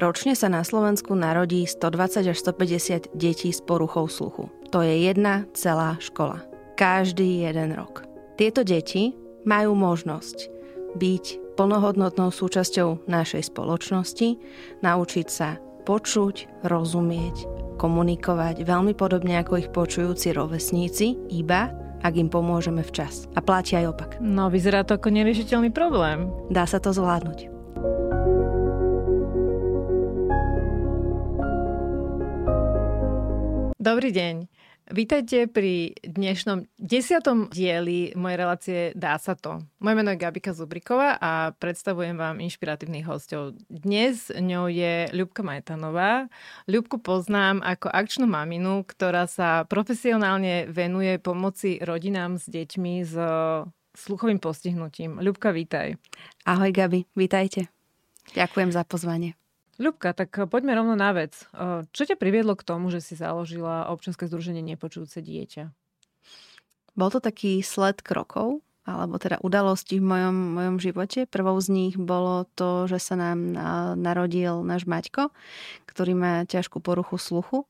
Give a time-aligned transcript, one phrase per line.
[0.00, 4.48] Ročne sa na Slovensku narodí 120 až 150 detí s poruchou sluchu.
[4.72, 6.40] To je jedna celá škola.
[6.80, 8.08] Každý jeden rok.
[8.40, 9.12] Tieto deti
[9.44, 10.48] majú možnosť
[10.96, 14.40] byť plnohodnotnou súčasťou našej spoločnosti,
[14.80, 17.44] naučiť sa počuť, rozumieť,
[17.76, 23.30] komunikovať veľmi podobne ako ich počujúci rovesníci, iba ak im pomôžeme včas.
[23.38, 24.10] A platí aj opak.
[24.18, 26.26] No, vyzerá to ako neriešiteľný problém.
[26.50, 27.51] Dá sa to zvládnuť.
[33.82, 34.46] Dobrý deň.
[34.94, 39.58] Vítajte pri dnešnom desiatom dieli mojej relácie Dá sa to.
[39.82, 43.58] Moje meno je Gabika Zubriková a predstavujem vám inšpiratívnych hostov.
[43.66, 46.30] Dnes ňou je Ľubka Majtanová.
[46.70, 53.18] Ľubku poznám ako akčnú maminu, ktorá sa profesionálne venuje pomoci rodinám s deťmi s
[53.98, 55.18] sluchovým postihnutím.
[55.18, 55.98] Ľubka, vítaj.
[56.46, 57.66] Ahoj Gabi, vítajte.
[58.30, 59.41] Ďakujem za pozvanie.
[59.82, 61.34] Ľubka, tak eh, poďme rovno na vec.
[61.50, 65.74] Eh, čo ťa priviedlo k tomu, že si založila občianske združenie Nepočujúce dieťa?
[66.94, 71.24] Bol to taký sled krokov, alebo teda udalosti v mojom, mojom živote.
[71.26, 73.56] Prvou z nich bolo to, že sa nám
[73.96, 75.32] narodil náš Maťko,
[75.88, 77.64] ktorý má ťažkú poruchu sluchu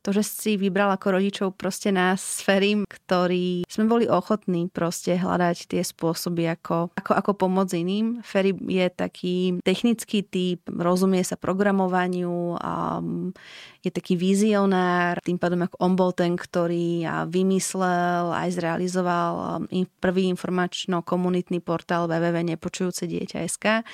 [0.00, 5.16] to, že si vybral ako rodičov proste nás s Ferim, ktorí sme boli ochotní proste
[5.16, 8.06] hľadať tie spôsoby, ako, ako, ako pomôcť iným.
[8.24, 13.04] Ferry je taký technický typ, rozumie sa programovaniu, a
[13.80, 19.64] je taký vizionár, tým pádom ako on bol ten, ktorý vymyslel, aj zrealizoval
[20.00, 23.84] prvý informačno-komunitný portál www.nepočujúce dieťa.sk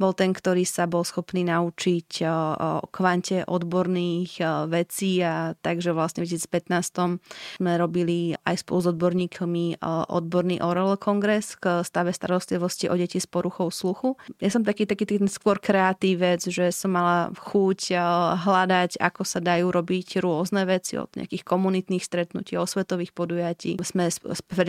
[0.00, 2.24] bol ten, ktorý sa bol schopný naučiť
[2.62, 4.40] o kvante odborných
[4.70, 9.64] vecí a takže vlastne v 2015 sme robili aj spolu s odborníkmi
[10.08, 14.16] odborný oral kongres k stave starostlivosti o deti s poruchou sluchu.
[14.40, 17.94] Ja som taký, taký, taký skôr kreatívec, že som mala chuť
[18.42, 23.76] hľadať, ako sa dajú robiť rôzne veci od nejakých komunitných stretnutí, osvetových podujatí.
[23.84, 24.18] Sme s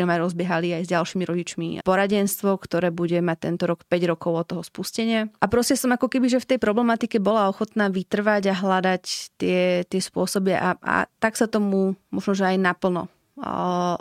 [0.10, 4.46] aj rozbiehali aj s ďalšími rodičmi poradenstvo, ktoré bude mať tento rok 5 rokov od
[4.50, 4.99] toho spustenia
[5.40, 9.04] a proste som ako keby, že v tej problematike bola ochotná vytrvať a hľadať
[9.40, 13.08] tie, tie spôsoby a, a tak sa tomu možno, že aj naplno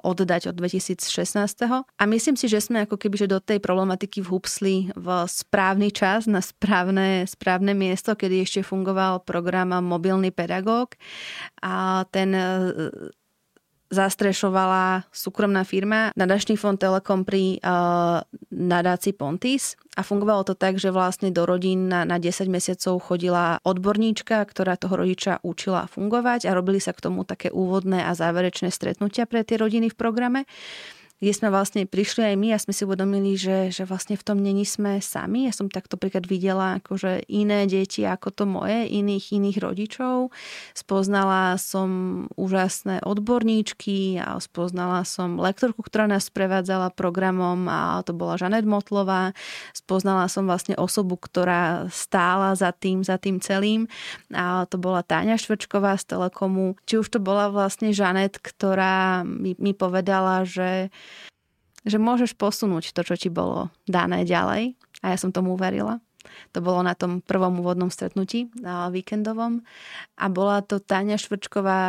[0.03, 0.99] oddať od 2016.
[1.71, 6.27] A myslím si, že sme ako keby že do tej problematiky vhupsli v správny čas,
[6.27, 10.99] na správne, správne miesto, kedy ešte fungoval program Mobilný pedagóg.
[11.63, 12.35] A ten
[13.88, 18.21] zastrešovala súkromná firma, nadačný fond Telekom pri uh,
[18.53, 23.59] nadáci Pontis a fungovalo to tak, že vlastne do rodín na, na 10 mesiacov chodila
[23.65, 28.69] odborníčka, ktorá toho rodiča učila fungovať a robili sa k tomu také úvodné a záverečné
[28.69, 30.41] stretnutia pre tie rodiny v programe
[31.19, 34.39] kde sme vlastne prišli aj my a sme si uvedomili, že, že vlastne v tom
[34.39, 35.51] není sme sami.
[35.51, 40.31] Ja som takto príklad videla akože iné deti ako to moje, iných iných rodičov.
[40.79, 41.91] Spoznala som
[42.39, 49.35] úžasné odborníčky a spoznala som lektorku, ktorá nás prevádzala programom a to bola Žanet Motlová.
[49.75, 53.91] Spoznala som vlastne osobu, ktorá stála za tým, za tým celým
[54.31, 56.79] a to bola Táňa Švečková z Telekomu.
[56.87, 60.95] Či už to bola vlastne Žanet, ktorá mi, mi povedala, že
[61.88, 64.76] že môžeš posunúť to, čo ti bolo dané ďalej.
[65.03, 65.99] A ja som tomu uverila.
[66.56, 69.62] To bolo na tom prvom úvodnom stretnutí víkendovom.
[70.19, 71.81] A bola to Táňa Švrčková,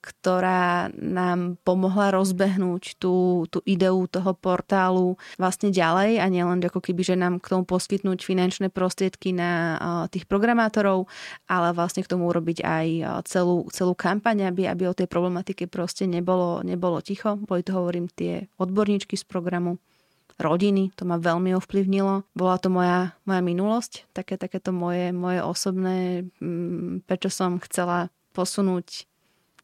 [0.00, 7.02] ktorá nám pomohla rozbehnúť tú, tú ideu toho portálu vlastne ďalej a nielen ako keby,
[7.02, 9.76] že nám k tomu poskytnúť finančné prostriedky na
[10.12, 11.08] tých programátorov,
[11.48, 12.86] ale vlastne k tomu urobiť aj
[13.26, 17.36] celú, celú kampaň, aby, aby o tej problematike proste nebolo, nebolo ticho.
[17.40, 19.80] Boli to, hovorím, tie odborníčky z programu
[20.40, 22.24] rodiny, to ma veľmi ovplyvnilo.
[22.34, 29.10] Bola to moja, moja minulosť, také, takéto moje, moje osobné, mm, prečo som chcela posunúť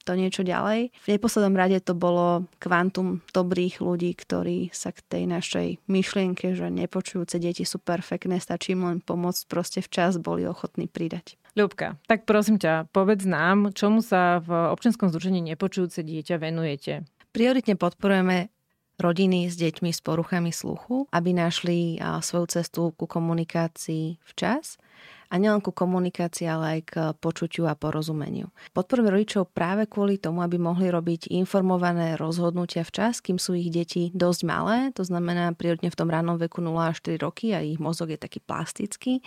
[0.06, 0.94] to niečo ďalej.
[1.02, 6.70] V neposlednom rade to bolo kvantum dobrých ľudí, ktorí sa k tej našej myšlienke, že
[6.70, 11.34] nepočujúce deti sú perfektné, stačí im len pomôcť, proste včas boli ochotní pridať.
[11.58, 17.08] Ľubka, tak prosím ťa, povedz nám, čomu sa v občianskom združení Nepočujúce dieťa venujete?
[17.34, 18.52] Prioritne podporujeme
[18.96, 24.80] rodiny s deťmi s poruchami sluchu, aby našli svoju cestu ku komunikácii včas
[25.26, 28.54] a nielen ku komunikácii, ale aj k počutiu a porozumeniu.
[28.70, 34.14] Podporujem rodičov práve kvôli tomu, aby mohli robiť informované rozhodnutia včas, kým sú ich deti
[34.14, 37.82] dosť malé, to znamená prírodne v tom rannom veku 0 až 4 roky a ich
[37.82, 39.18] mozog je taký plastický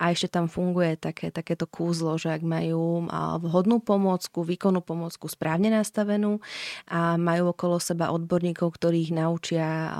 [0.00, 3.12] a ešte tam funguje také, takéto kúzlo, že ak majú
[3.44, 6.40] vhodnú pomôcku, výkonnú pomôcku správne nastavenú
[6.88, 9.92] a majú okolo seba odborníkov, ktorí ich naučia,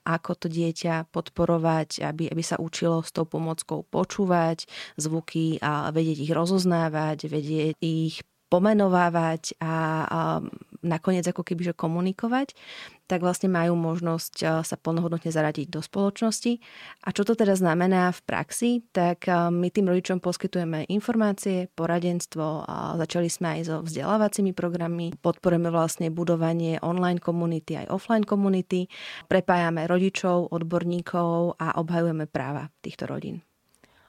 [0.00, 4.63] ako to dieťa podporovať, aby, aby sa učilo s tou pomôckou počúvať,
[4.96, 8.22] zvuky a vedieť ich rozoznávať, vedieť ich
[8.54, 9.74] pomenovávať a,
[10.06, 10.20] a
[10.84, 12.54] nakoniec ako keby komunikovať,
[13.10, 16.62] tak vlastne majú možnosť e, sa plnohodnotne zaradiť do spoločnosti.
[17.02, 22.68] A čo to teda znamená v praxi, tak e, my tým rodičom poskytujeme informácie, poradenstvo,
[22.68, 28.86] a začali sme aj so vzdelávacími programmi, podporujeme vlastne budovanie online komunity aj offline komunity,
[29.26, 33.42] prepájame rodičov, odborníkov a obhajujeme práva týchto rodín.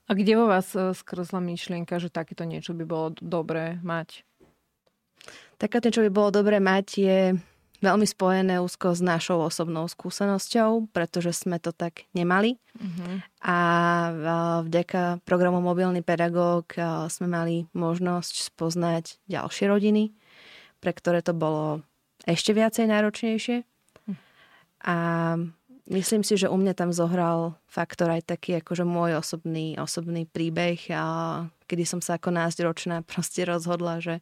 [0.06, 4.22] A kde vo vás e, skrzla myšlienka, že takéto niečo by bolo dobré mať?
[5.58, 7.20] Takéto, čo by bolo dobre mať, je
[7.82, 12.58] veľmi spojené úzko s našou osobnou skúsenosťou, pretože sme to tak nemali.
[12.78, 13.22] Uh-huh.
[13.46, 13.58] A
[14.66, 16.70] vďaka programu Mobilný pedagóg
[17.10, 20.04] sme mali možnosť spoznať ďalšie rodiny,
[20.82, 21.86] pre ktoré to bolo
[22.26, 23.58] ešte viacej náročnejšie.
[23.62, 24.16] Uh-huh.
[24.86, 24.96] A
[25.90, 30.80] myslím si, že u mňa tam zohral faktor aj taký akože môj osobný, osobný príbeh,
[30.94, 31.04] a
[31.70, 34.22] kedy som sa ako násťročná proste rozhodla, že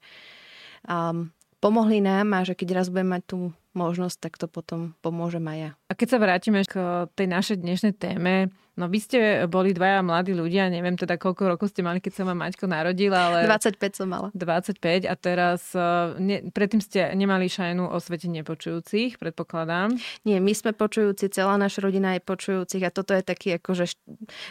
[0.87, 1.31] um,
[1.63, 3.37] pomohli nám a že keď raz budem mať tú
[3.73, 5.71] možnosť, tak to potom pomôže aj ja.
[5.89, 10.33] A keď sa vrátime k tej našej dnešnej téme, no vy ste boli dvaja mladí
[10.33, 13.45] ľudia, neviem teda koľko rokov ste mali, keď sa vám Maťko narodil, ale...
[13.45, 14.27] 25 som mala.
[14.33, 15.87] 25 a teraz, e,
[16.17, 19.93] ne, predtým ste nemali šajnu o svete nepočujúcich, predpokladám.
[20.25, 23.93] Nie, my sme počujúci, celá naša rodina je počujúcich a toto je taký akože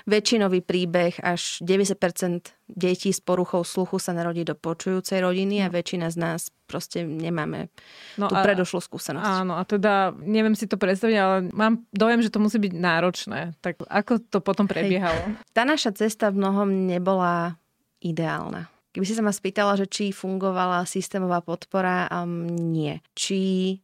[0.07, 5.75] väčšinový príbeh, až 90% detí s poruchou sluchu sa narodí do počujúcej rodiny a no.
[5.77, 7.69] väčšina z nás proste nemáme
[8.17, 9.29] no tú a, predošlú skúsenosť.
[9.45, 13.41] Áno, a teda neviem si to predstaviť, ale mám dojem, že to musí byť náročné.
[13.61, 15.17] Tak ako to potom prebiehalo?
[15.17, 15.41] Hej.
[15.55, 17.57] Tá naša cesta v mnohom nebola
[18.03, 18.69] ideálna.
[18.93, 23.01] Keby si sa ma spýtala, že či fungovala systémová podpora, um, nie.
[23.17, 23.81] Či...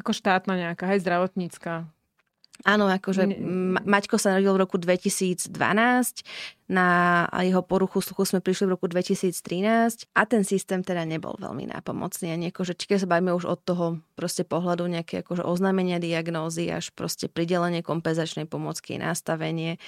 [0.00, 1.84] Ako štátna nejaká, aj zdravotnícka.
[2.64, 3.24] Áno, akože
[3.84, 5.52] Maťko sa narodil v roku 2012
[6.70, 11.66] na jeho poruchu sluchu sme prišli v roku 2013 a ten systém teda nebol veľmi
[11.66, 12.30] nápomocný.
[12.30, 16.70] A nieko, že keď sa bavíme už od toho proste pohľadu nejaké akože oznámenia diagnózy
[16.70, 19.82] až proste pridelenie kompenzačnej pomocky, nastavenie.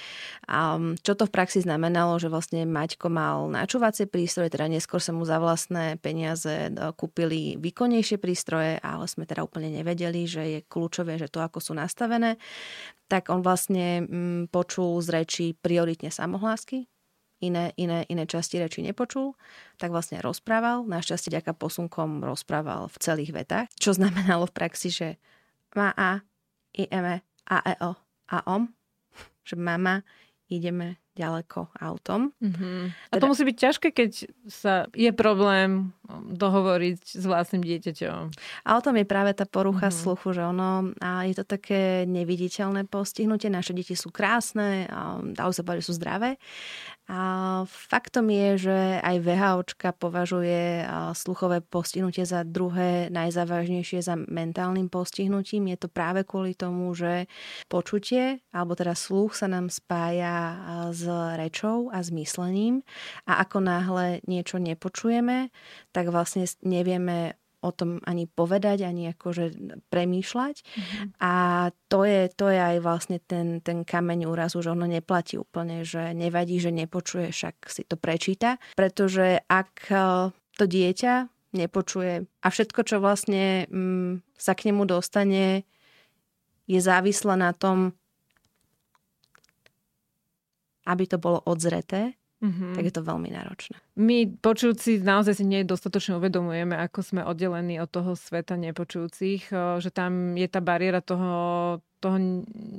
[0.51, 5.15] A čo to v praxi znamenalo, že vlastne Maťko mal načúvacie prístroje, teda neskôr sa
[5.15, 10.59] mu za vlastné peniaze e, kúpili výkonnejšie prístroje, ale sme teda úplne nevedeli, že je
[10.67, 12.35] kľúčové, že to ako sú nastavené
[13.13, 16.89] tak on vlastne mm, počul z reči prioritne samohlásky,
[17.45, 19.37] iné, iné, iné časti reči nepočul,
[19.77, 20.81] tak vlastne rozprával.
[20.89, 25.21] Našťastie ďaká posunkom rozprával v celých vetách, čo znamenalo v praxi, že
[25.77, 26.25] má a,
[26.73, 27.93] i, eme, a, e, o,
[28.33, 28.73] a, om,
[29.45, 30.01] že mama,
[30.49, 32.33] ideme ďaleko autom.
[32.41, 32.81] Mm-hmm.
[33.09, 33.29] A to teda...
[33.29, 34.11] musí byť ťažké, keď
[34.49, 38.21] sa je problém dohovoriť s vlastným dieťaťom.
[38.65, 40.03] A o tom je práve tá porucha mm-hmm.
[40.03, 43.47] sluchu, že ono a je to také neviditeľné postihnutie.
[43.53, 46.41] Naše deti sú krásne, a dajú sa povedať, sú zdravé.
[47.11, 55.67] A faktom je, že aj VHOčka považuje sluchové postihnutie za druhé najzávažnejšie za mentálnym postihnutím.
[55.75, 57.27] Je to práve kvôli tomu, že
[57.67, 60.55] počutie, alebo teda sluch sa nám spája
[60.95, 61.03] s
[61.35, 62.87] rečou a s myslením
[63.27, 65.51] a ako náhle niečo nepočujeme,
[65.91, 70.55] tak vlastne nevieme o tom ani povedať, ani akože premýšľať.
[70.59, 71.05] Mm-hmm.
[71.23, 71.33] A
[71.87, 76.11] to je, to je aj vlastne ten, ten kameň úrazu, že ono neplatí úplne, že
[76.11, 78.59] nevadí, že nepočuje, však si to prečíta.
[78.75, 79.95] Pretože ak e,
[80.59, 85.63] to dieťa nepočuje a všetko, čo vlastne mm, sa k nemu dostane,
[86.67, 87.95] je závislé na tom,
[90.83, 92.75] aby to bolo odzreté, mm-hmm.
[92.75, 93.79] tak je to veľmi náročné.
[93.95, 100.35] My počujúci naozaj si nedostatočne uvedomujeme, ako sme oddelení od toho sveta nepočujúcich, že tam
[100.35, 102.19] je tá bariéra toho, toho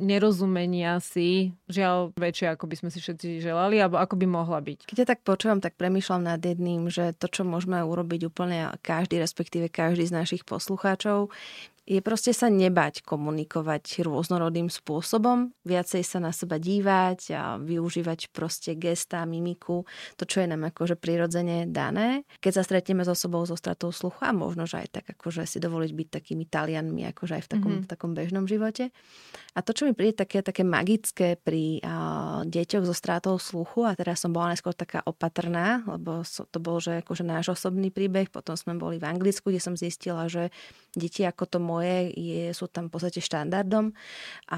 [0.04, 4.85] nerozumenia si žiaľ väčšia, ako by sme si všetci želali, alebo ako by mohla byť.
[4.85, 9.16] Keď ja tak počúvam, tak premyšľam nad jedným, že to, čo môžeme urobiť úplne každý,
[9.16, 11.33] respektíve každý z našich poslucháčov,
[11.84, 18.72] je proste sa nebať komunikovať rôznorodým spôsobom, viacej sa na seba dívať a využívať proste
[18.72, 19.84] gesta, mimiku,
[20.16, 22.24] to, čo je nám akože prirodzene dané.
[22.40, 25.60] Keď sa stretneme so sobou so stratou sluchu a možno, že aj tak akože si
[25.60, 27.84] dovoliť byť takými talianmi, akože aj v takom, mm-hmm.
[27.84, 28.88] v takom bežnom živote.
[29.52, 33.92] A to, čo mi príde také, také magické pri a, deťoch so stratou sluchu, a
[33.92, 38.56] teraz som bola najskôr taká opatrná, lebo to bol, že akože náš osobný príbeh, potom
[38.56, 40.48] sme boli v Anglicku, kde som zistila, že
[40.96, 43.90] deti ako to moje je, sú tam v podstate štandardom.
[44.50, 44.56] A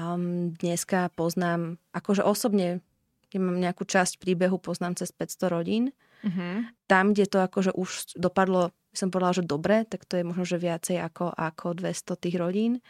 [0.61, 2.85] dneska poznám, akože osobne,
[3.33, 5.83] keď mám nejakú časť príbehu, poznám cez 500 rodín.
[6.21, 6.65] Uh-huh.
[6.85, 10.57] Tam, kde to akože už dopadlo, som povedala, že dobre, tak to je možno, že
[10.57, 12.81] viacej ako, ako 200 tých rodín.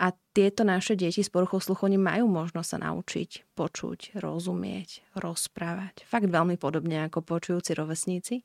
[0.00, 6.08] A tieto naše deti s poruchou sluchu, oni majú možnosť sa naučiť počuť, rozumieť, rozprávať.
[6.08, 8.40] Fakt veľmi podobne ako počujúci rovesníci.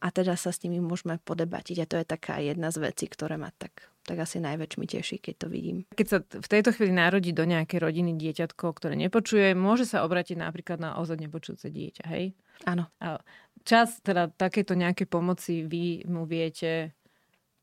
[0.00, 1.76] A teda sa s nimi môžeme podebatiť.
[1.84, 5.34] A to je taká jedna z vecí, ktoré ma tak tak asi najväčšmi teší, keď
[5.36, 5.84] to vidím.
[5.92, 10.40] Keď sa v tejto chvíli narodí do nejakej rodiny dieťatko, ktoré nepočuje, môže sa obrátiť
[10.40, 12.32] napríklad na ozad nepočujúce dieťa, hej?
[12.64, 12.88] Áno.
[13.04, 13.20] A
[13.68, 16.96] čas teda takéto nejaké pomoci vy mu viete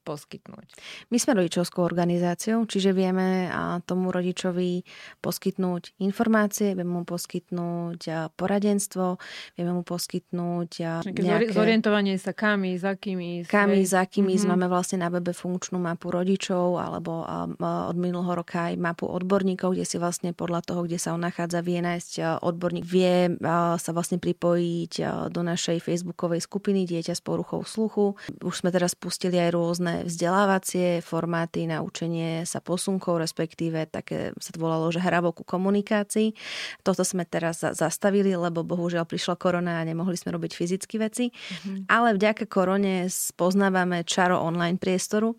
[0.05, 0.67] poskytnúť?
[1.09, 3.50] My sme rodičovskou organizáciou, čiže vieme
[3.89, 4.85] tomu rodičovi
[5.25, 9.17] poskytnúť informácie, vieme mu poskytnúť poradenstvo,
[9.57, 10.69] vieme mu poskytnúť
[11.01, 11.50] nejaké...
[11.50, 13.50] Zorientovanie sa kam za kým ísť.
[13.50, 14.45] Kam za kým ísť.
[14.45, 14.62] Mm-hmm.
[14.62, 17.25] Máme vlastne na webe funkčnú mapu rodičov alebo
[17.57, 21.65] od minulého roka aj mapu odborníkov, kde si vlastne podľa toho, kde sa on nachádza,
[21.65, 23.39] vie nájsť odborník, vie
[23.79, 24.93] sa vlastne pripojiť
[25.31, 28.19] do našej facebookovej skupiny Dieťa s poruchou sluchu.
[28.43, 34.51] Už sme teraz pustili aj rôzne vzdelávacie formáty na učenie sa posunkov, respektíve také sa
[34.51, 36.35] to volalo, že hravo ku komunikácii.
[36.83, 41.31] Toto sme teraz zastavili, lebo bohužiaľ prišla korona a nemohli sme robiť fyzické veci.
[41.31, 41.87] Mm-hmm.
[41.87, 45.37] Ale vďaka korone spoznávame čaro online priestoru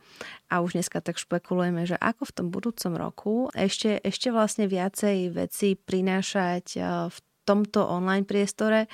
[0.49, 5.35] a už dneska tak špekulujeme, že ako v tom budúcom roku ešte, ešte vlastne viacej
[5.35, 8.91] veci prinášať e, v tomto online priestore,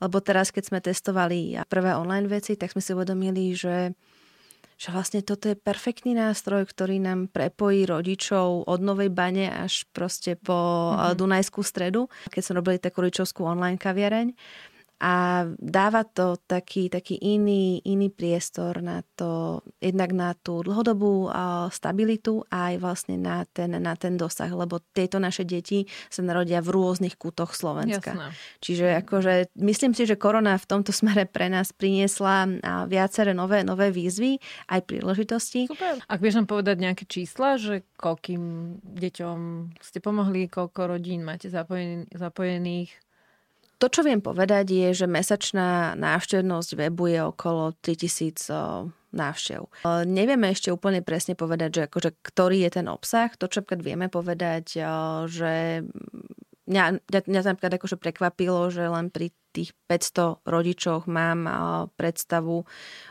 [0.00, 3.92] lebo teraz, keď sme testovali prvé online veci, tak sme si uvedomili, že
[4.80, 10.40] že vlastne toto je perfektný nástroj, ktorý nám prepojí rodičov od Novej Bane až proste
[10.40, 10.56] po
[10.96, 11.20] mm-hmm.
[11.20, 14.32] Dunajskú stredu, keď sme robili takú rodičovskú online kaviareň
[15.00, 21.32] a dáva to taký, taký iný, iný priestor na to, jednak na tú dlhodobú
[21.72, 26.60] stabilitu a aj vlastne na ten, na ten dosah, lebo tieto naše deti sa narodia
[26.60, 28.12] v rôznych kútoch Slovenska.
[28.12, 28.28] Jasné.
[28.60, 32.44] Čiže akože myslím si, že korona v tomto smere pre nás priniesla
[32.84, 34.36] viaceré nové, nové výzvy,
[34.68, 35.64] aj príležitosti.
[35.64, 35.96] Super.
[36.04, 39.38] Ak vieš nám povedať nejaké čísla, že koľkým deťom
[39.80, 42.92] ste pomohli, koľko rodín máte zapojených
[43.80, 49.66] to, čo viem povedať, je, že mesačná návštevnosť webu je okolo 3000 návštev.
[50.06, 53.32] Nevieme ešte úplne presne povedať, že akože, ktorý je ten obsah.
[53.40, 54.78] To, čo vieme povedať,
[55.26, 55.82] že
[56.70, 61.42] mňa, mňa napríklad akože prekvapilo, že len pri tých 500 rodičoch mám
[61.98, 62.62] predstavu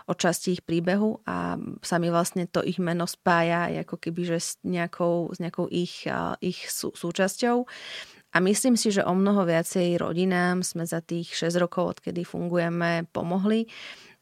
[0.08, 4.38] o časti ich príbehu a sa mi vlastne to ich meno spája ako keby, že
[4.40, 6.08] s nejakou, s nejakou ich,
[6.40, 7.68] ich sú, súčasťou.
[8.30, 13.10] A myslím si, že o mnoho viacej rodinám sme za tých 6 rokov, odkedy fungujeme,
[13.10, 13.66] pomohli.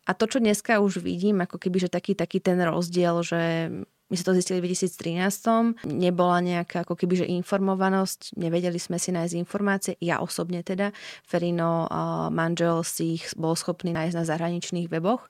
[0.08, 3.68] A to, čo dneska už vidím, ako keby, že taký, taký ten rozdiel, že
[4.08, 9.12] my sme to zistili v 2013, nebola nejaká ako keby, že informovanosť, nevedeli sme si
[9.12, 10.96] nájsť informácie, ja osobne teda,
[11.28, 11.92] Ferino
[12.32, 15.28] manžel si ich bol schopný nájsť na zahraničných weboch.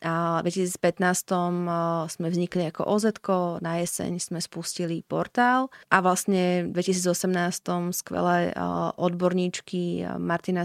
[0.00, 1.00] A v 2015
[2.08, 3.20] sme vznikli ako OZ,
[3.60, 8.56] na jeseň sme spustili portál a vlastne v 2018 skvelé
[8.96, 10.64] odborníčky Martina,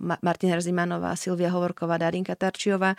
[0.00, 2.96] Martina Zimanová, Silvia Hovorková, Darinka Tarčiová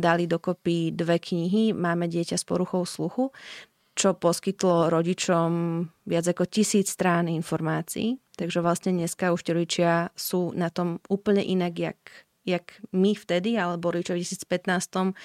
[0.00, 3.28] dali dokopy dve knihy Máme dieťa s poruchou sluchu
[3.94, 5.50] čo poskytlo rodičom
[6.10, 8.18] viac ako tisíc strán informácií.
[8.34, 11.98] Takže vlastne dneska už rodičia sú na tom úplne inak, jak
[12.44, 15.16] jak my vtedy, alebo rodičia v 2015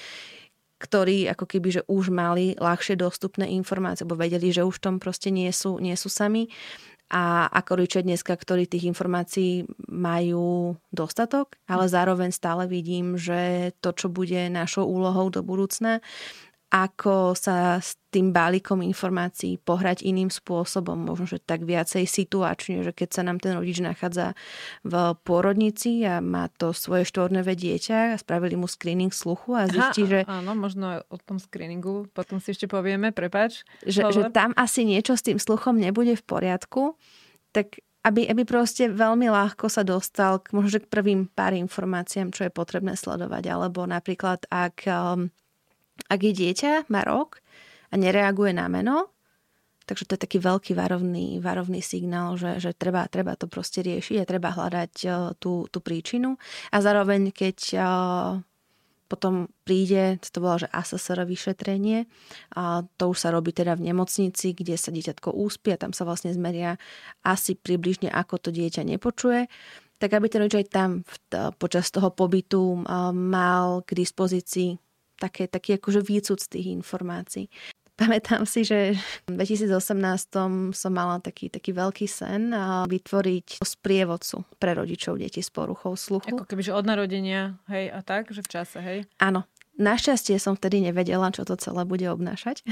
[0.80, 4.96] ktorí ako keby, že už mali ľahšie dostupné informácie, alebo vedeli, že už v tom
[4.96, 6.48] proste nie sú, nie sú sami.
[7.10, 13.98] A ako rodičia dneska, ktorí tých informácií majú dostatok, ale zároveň stále vidím, že to,
[13.98, 16.06] čo bude našou úlohou do budúcna,
[16.70, 22.94] ako sa s tým balíkom informácií pohrať iným spôsobom, možno, že tak viacej situačne, že
[22.94, 24.38] keď sa nám ten rodič nachádza
[24.86, 30.06] v pôrodnici a má to svoje štvornové dieťa a spravili mu screening sluchu a zistí,
[30.06, 30.20] Aha, že...
[30.30, 33.66] Áno, možno o tom screeningu potom si ešte povieme, prepač.
[33.82, 36.98] Že, že tam asi niečo s tým sluchom nebude v poriadku,
[37.50, 42.48] tak aby, aby proste veľmi ľahko sa dostal k, možno, k prvým pár informáciám, čo
[42.48, 43.44] je potrebné sledovať.
[43.52, 45.34] Alebo napríklad, ak um,
[46.08, 47.44] ak je dieťa, má rok
[47.92, 49.12] a nereaguje na meno,
[49.90, 54.22] takže to je taký veľký varovný, varovný signál, že, že treba, treba to proste riešiť
[54.22, 56.38] a treba hľadať uh, tú, tú príčinu.
[56.70, 58.38] A zároveň, keď uh,
[59.10, 62.06] potom príde, to bolo, že ASSR vyšetrenie,
[62.54, 66.06] a to už sa robí teda v nemocnici, kde sa dieťatko úspí a tam sa
[66.06, 66.78] vlastne zmeria
[67.26, 69.50] asi približne, ako to dieťa nepočuje
[70.00, 71.04] tak aby ten rodič aj tam
[71.60, 74.80] počas toho pobytu mal k dispozícii
[75.20, 77.52] také, taký akože výcud z tých informácií.
[78.00, 78.96] Pamätám si, že
[79.28, 79.76] v 2018
[80.72, 86.32] som mala taký, taký veľký sen a vytvoriť sprievodcu pre rodičov detí s poruchou sluchu.
[86.32, 89.00] Ako kebyže od narodenia, hej, a tak, že v čase, hej?
[89.20, 89.44] Áno,
[89.80, 92.68] Našťastie som vtedy nevedela, čo to celé bude obnášať.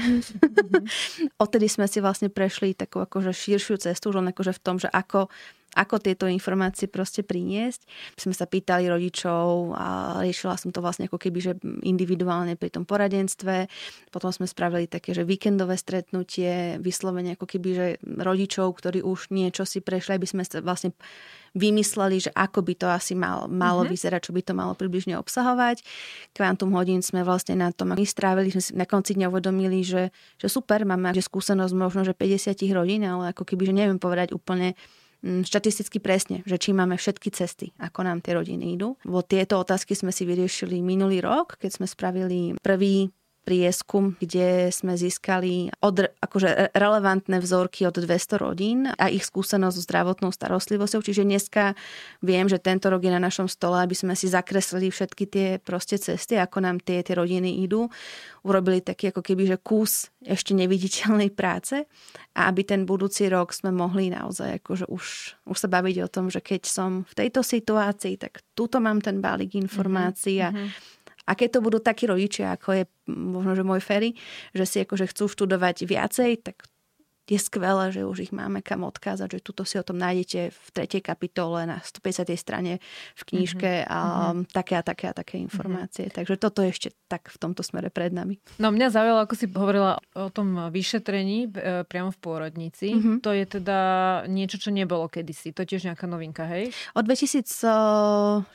[1.42, 5.32] Odtedy sme si vlastne prešli takú akože širšiu cestu, že akože v tom, že ako
[5.76, 7.84] ako tieto informácie proste priniesť.
[8.16, 11.52] Sme sa pýtali rodičov a riešila som to vlastne ako keby, že
[11.84, 13.68] individuálne pri tom poradenstve.
[14.08, 19.68] Potom sme spravili také, že víkendové stretnutie, vyslovene ako keby, že rodičov, ktorí už niečo
[19.68, 20.96] si prešli, aby sme sa vlastne
[21.56, 23.92] vymysleli, že ako by to asi mal, malo mm-hmm.
[23.92, 25.80] vyzerať, čo by to malo približne obsahovať.
[26.36, 30.12] Kvantum hodín sme vlastne na tom my strávili, sme si na konci dňa uvedomili, že,
[30.36, 34.36] že super, máme že skúsenosť možno, že 50 rodín, ale ako keby, že neviem povedať
[34.36, 34.76] úplne
[35.22, 38.94] štatisticky presne, že či máme všetky cesty, ako nám tie rodiny idú.
[39.02, 43.10] Bo tieto otázky sme si vyriešili minulý rok, keď sme spravili prvý
[43.48, 49.86] prieskum, kde sme získali od, akože relevantné vzorky od 200 rodín a ich skúsenosť s
[49.88, 51.00] zdravotnou starostlivosťou.
[51.00, 51.72] Čiže dneska
[52.20, 55.96] viem, že tento rok je na našom stole, aby sme si zakreslili všetky tie proste
[55.96, 57.88] cesty, ako nám tie, tie rodiny idú.
[58.44, 61.88] Urobili taký ako keby, že kus ešte neviditeľnej práce
[62.36, 65.04] a aby ten budúci rok sme mohli naozaj akože už,
[65.48, 69.24] už sa baviť o tom, že keď som v tejto situácii, tak túto mám ten
[69.24, 70.97] balík informácií mm-hmm a
[71.34, 74.14] keď to budú takí rodičia, ako je možno, že môj Ferry,
[74.54, 76.68] že si akože chcú študovať viacej, tak
[77.28, 80.68] je skvelé, že už ich máme kam odkázať, že tuto si o tom nájdete v
[80.72, 82.32] tretej kapitole na 150.
[82.40, 82.80] strane
[83.14, 83.92] v knižke mm-hmm.
[83.92, 84.00] a
[84.32, 84.48] mhm.
[84.48, 85.44] také a také a také mhm.
[85.44, 86.08] informácie.
[86.08, 86.16] Mm-hmm.
[86.16, 88.40] Takže toto je ešte tak v tomto smere pred nami.
[88.56, 92.96] No mňa zaujalo, ako si hovorila o tom vyšetrení e, priamo v pôrodnici.
[92.96, 93.16] Mm-hmm.
[93.20, 93.78] To je teda
[94.28, 95.52] niečo, čo nebolo kedysi.
[95.52, 96.72] To tiež nejaká novinka, hej?
[96.96, 98.48] Od 2006.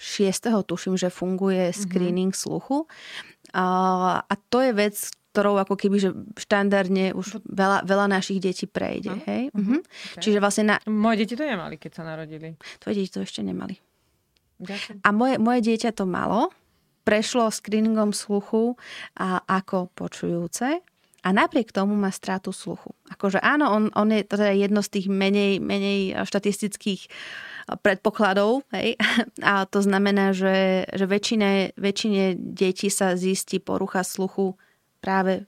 [0.65, 1.75] tuším, že funguje mhm.
[1.77, 2.46] screening mm-hmm.
[2.50, 2.89] sluchu.
[3.53, 3.65] A,
[4.25, 4.98] a to je vec,
[5.34, 9.18] ktorou ako keby, že štandardne už veľa, veľa našich detí prejde.
[9.18, 9.25] Uh-huh.
[9.25, 9.44] Hej?
[9.50, 9.82] Uh-huh.
[9.82, 10.22] Okay.
[10.30, 10.75] Čiže vlastne na...
[10.86, 12.54] Moje deti to nemali, keď sa narodili.
[12.78, 13.82] Tvoje deti to ešte nemali.
[14.62, 15.02] Ďakujem.
[15.02, 16.54] A moje, moje dieťa to malo,
[17.02, 18.78] prešlo screeningom sluchu
[19.18, 20.86] a ako počujúce
[21.24, 22.94] a napriek tomu má stratu sluchu.
[23.10, 27.10] Akože áno, on, on je teda jedno z tých menej, menej štatistických
[27.80, 28.68] predpokladov.
[28.75, 29.00] Hej?
[29.40, 34.60] A to znamená, že, že väčšine, väčšine detí sa zistí porucha sluchu
[35.04, 35.44] práve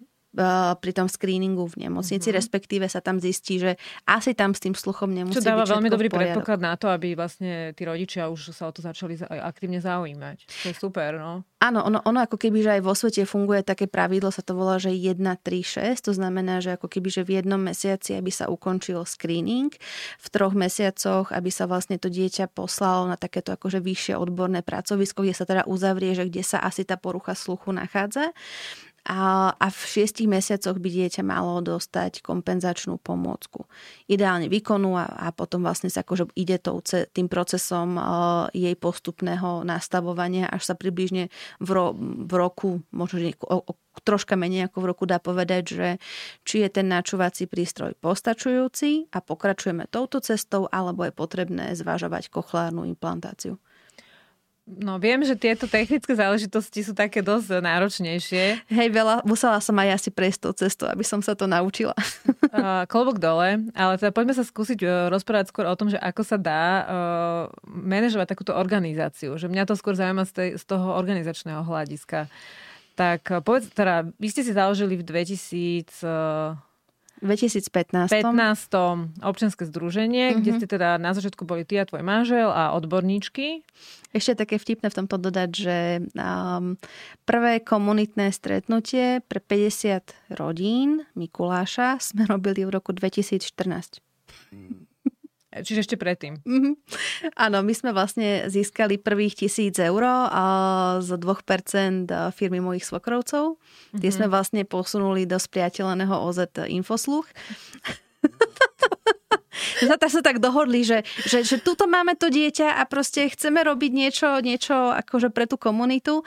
[0.84, 2.40] pri tom screeningu v nemocnici, mm-hmm.
[2.44, 5.90] respektíve sa tam zistí, že asi tam s tým sluchom nemusí Čo dáva byť veľmi
[5.90, 10.38] dobrý predpoklad na to, aby vlastne tí rodičia už sa o to začali aktívne zaujímať.
[10.44, 11.48] To je super, no.
[11.64, 14.76] Áno, ono, ono ako keby, že aj vo svete funguje také pravidlo, sa to volá,
[14.76, 15.40] že 1, 3,
[16.04, 19.72] 6, to znamená, že ako keby, že v jednom mesiaci, aby sa ukončil screening,
[20.20, 25.24] v troch mesiacoch, aby sa vlastne to dieťa poslalo na takéto akože vyššie odborné pracovisko,
[25.24, 28.36] kde sa teda uzavrie, že kde sa asi tá porucha sluchu nachádza
[29.06, 33.70] a, a v šiestich mesiacoch by dieťa malo dostať kompenzačnú pomôcku.
[34.10, 39.62] Ideálne výkonu a, a potom vlastne sa akože ide tou, tým procesom uh, jej postupného
[39.62, 41.30] nastavovania, až sa približne
[41.62, 45.64] v, ro, v roku, možno že o, o, troška menej ako v roku dá povedať,
[45.70, 45.88] že
[46.42, 52.90] či je ten načúvací prístroj postačujúci a pokračujeme touto cestou, alebo je potrebné zvažovať kochlárnu
[52.90, 53.62] implantáciu.
[54.66, 58.66] No viem, že tieto technické záležitosti sú také dosť náročnejšie.
[58.66, 61.94] Hej, veľa, musela som aj asi prejsť tou cestou, aby som sa to naučila.
[62.56, 66.24] Uh, klobok dole, ale teda poďme sa skúsiť uh, rozprávať skôr o tom, že ako
[66.24, 66.86] sa dá uh,
[67.68, 69.36] manažovať takúto organizáciu.
[69.36, 72.32] Že mňa to skôr zaujíma z, tej, z toho organizačného hľadiska.
[72.96, 76.00] Tak uh, povedz, teda, vy ste si založili v 2000...
[76.08, 76.56] Uh,
[77.24, 78.12] 2015.
[78.12, 79.24] 15.
[79.24, 80.40] občianske združenie, mm-hmm.
[80.44, 83.64] kde ste teda na začiatku boli ty a tvoj manžel a odborníčky.
[84.12, 85.78] Ešte také vtipné v tomto dodať, že
[86.16, 86.76] um,
[87.24, 94.04] prvé komunitné stretnutie pre 50 rodín Mikuláša sme robili v roku 2014.
[95.64, 96.44] Čiže ešte predtým.
[96.44, 96.74] Mm-hmm.
[97.40, 100.04] Áno, my sme vlastne získali prvých tisíc eur
[101.00, 103.56] z 2% firmy mojich svokrovcov.
[103.56, 104.02] Mm-hmm.
[104.04, 104.16] Tie mhm.
[104.20, 107.32] sme vlastne posunuli do spriateľeného OZ Infosluch.
[109.82, 113.92] sa, sa tak dohodli, že, že, že tuto máme to dieťa a proste chceme robiť
[113.92, 116.22] niečo, niečo akože pre tú komunitu.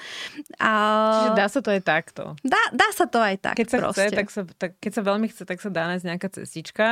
[0.58, 0.72] A...
[1.14, 2.22] Čiže dá sa to aj takto.
[2.42, 3.54] Dá, dá sa to aj tak.
[3.56, 4.06] Keď sa proste.
[4.08, 6.86] chce, tak sa, tak, keď sa veľmi chce, tak sa dá nájsť nejaká cestička.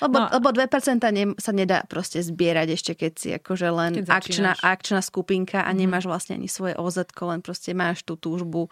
[0.00, 0.26] Lebo, no.
[0.32, 5.62] lebo 2% ne, sa nedá proste zbierať ešte, keď si akože len akčná, akčná skupinka
[5.62, 5.78] a mm-hmm.
[5.78, 8.70] nemáš vlastne ani svoje OZ, len proste máš tú túžbu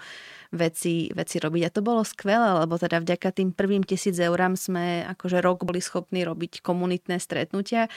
[0.50, 1.62] veci, veci robiť.
[1.66, 5.78] A to bolo skvelé, lebo teda vďaka tým prvým tisíc eurám sme akože rok boli
[5.78, 6.62] schopní robiť
[7.00, 7.88] komunitné stretnutia.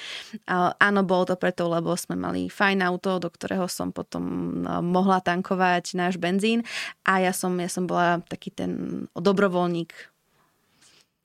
[0.47, 4.23] A áno, bolo to preto, lebo sme mali fajn auto, do ktorého som potom
[4.63, 6.63] no, mohla tankovať náš benzín
[7.03, 9.91] a ja som, ja som bola taký ten dobrovoľník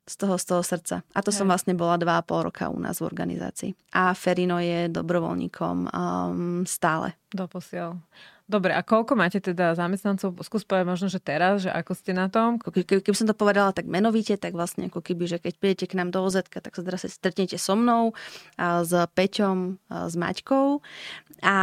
[0.09, 0.97] z toho, z toho srdca.
[1.13, 1.45] A to Hej.
[1.45, 3.71] som vlastne bola dva a pol roka u nás v organizácii.
[3.93, 7.15] A Ferino je dobrovoľníkom um, stále.
[7.29, 8.01] Doposiaľ.
[8.49, 10.33] Dobre, a koľko máte teda zamestnancov?
[10.41, 12.57] Skús povedať možno, že teraz, že ako ste na tom?
[12.57, 16.01] Keby, keby som to povedala tak menovite, tak vlastne ako keby, že keď prídete k
[16.01, 18.17] nám do OZ, tak sa teraz stretnete so mnou,
[18.57, 20.81] a s Peťom, a s Maťkou
[21.43, 21.59] a,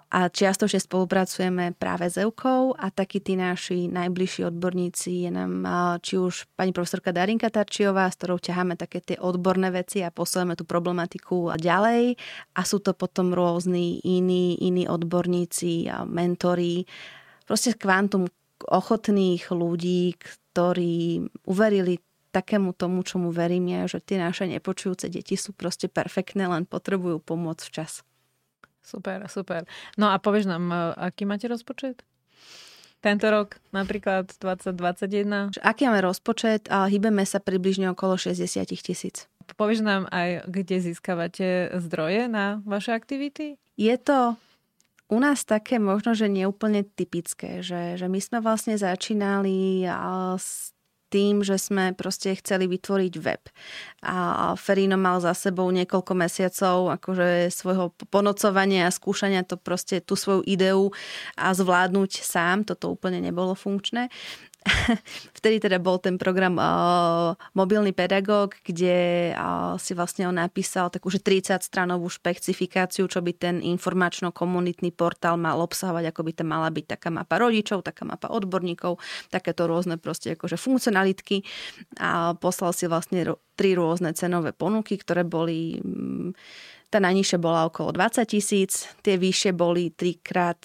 [0.00, 5.52] a čiastočne spolupracujeme práve s Eukou a takí tí naši najbližší odborníci je nám
[6.00, 10.56] či už pani profesorka Darinka Tarčiová, s ktorou ťaháme také tie odborné veci a posúvame
[10.56, 12.16] tú problematiku ďalej
[12.56, 16.84] a sú to potom rôzni iní, iní odborníci a mentori,
[17.44, 18.28] proste kvantum
[18.64, 22.00] ochotných ľudí, ktorí uverili
[22.34, 27.22] takému tomu, čomu verím ja, že tie naše nepočujúce deti sú proste perfektné, len potrebujú
[27.22, 28.02] pomoc včas.
[28.82, 29.64] Super, super.
[29.96, 30.76] No a povieš nám, e,
[31.08, 32.02] aký máte rozpočet?
[33.00, 35.56] Tento rok napríklad 2021?
[35.60, 36.68] Aký máme rozpočet?
[36.72, 39.28] A hýbeme sa približne okolo 60 tisíc.
[39.60, 43.60] Povieš nám aj, kde získavate zdroje na vaše aktivity?
[43.76, 44.40] Je to
[45.08, 49.84] u nás také možno, že neúplne typické, že, že my sme vlastne začínali
[50.40, 50.74] s
[51.14, 53.46] tým, že sme proste chceli vytvoriť web.
[54.02, 60.18] A Ferino mal za sebou niekoľko mesiacov akože svojho ponocovania a skúšania to proste tú
[60.18, 60.90] svoju ideu
[61.38, 62.66] a zvládnuť sám.
[62.66, 64.10] Toto úplne nebolo funkčné.
[65.38, 71.12] vtedy teda bol ten program uh, Mobilný pedagóg, kde uh, si vlastne on napísal takú
[71.12, 76.72] že 30 stranovú špecifikáciu, čo by ten informačno-komunitný portál mal obsahovať, ako by tam mala
[76.72, 78.96] byť taká mapa rodičov, taká mapa odborníkov,
[79.28, 81.44] takéto rôzne proste akože funkcionalitky
[82.00, 86.32] a poslal si vlastne tri rôzne cenové ponuky, ktoré boli mm,
[86.88, 90.58] tá najnižšia bola okolo 20 tisíc, tie vyššie boli trikrát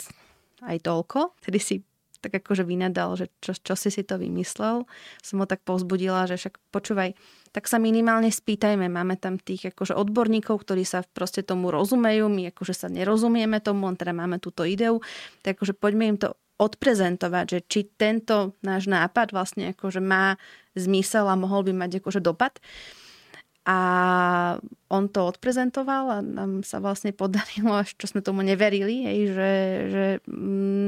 [0.63, 1.35] aj toľko.
[1.41, 1.75] Tedy si
[2.19, 4.84] tak akože vynadal, že čo, čo si si to vymyslel.
[5.23, 7.15] Som ho tak povzbudila, že však počúvaj,
[7.49, 8.91] tak sa minimálne spýtajme.
[8.91, 13.89] Máme tam tých akože odborníkov, ktorí sa proste tomu rozumejú, my akože sa nerozumieme tomu,
[13.89, 15.01] on teda máme túto ideu,
[15.41, 20.36] tak akože poďme im to odprezentovať, že či tento náš nápad vlastne akože má
[20.75, 22.60] zmysel a mohol by mať akože dopad.
[23.69, 23.79] A
[24.89, 29.53] on to odprezentoval a nám sa vlastne podarilo, až čo sme tomu neverili, hej, že,
[29.88, 30.05] že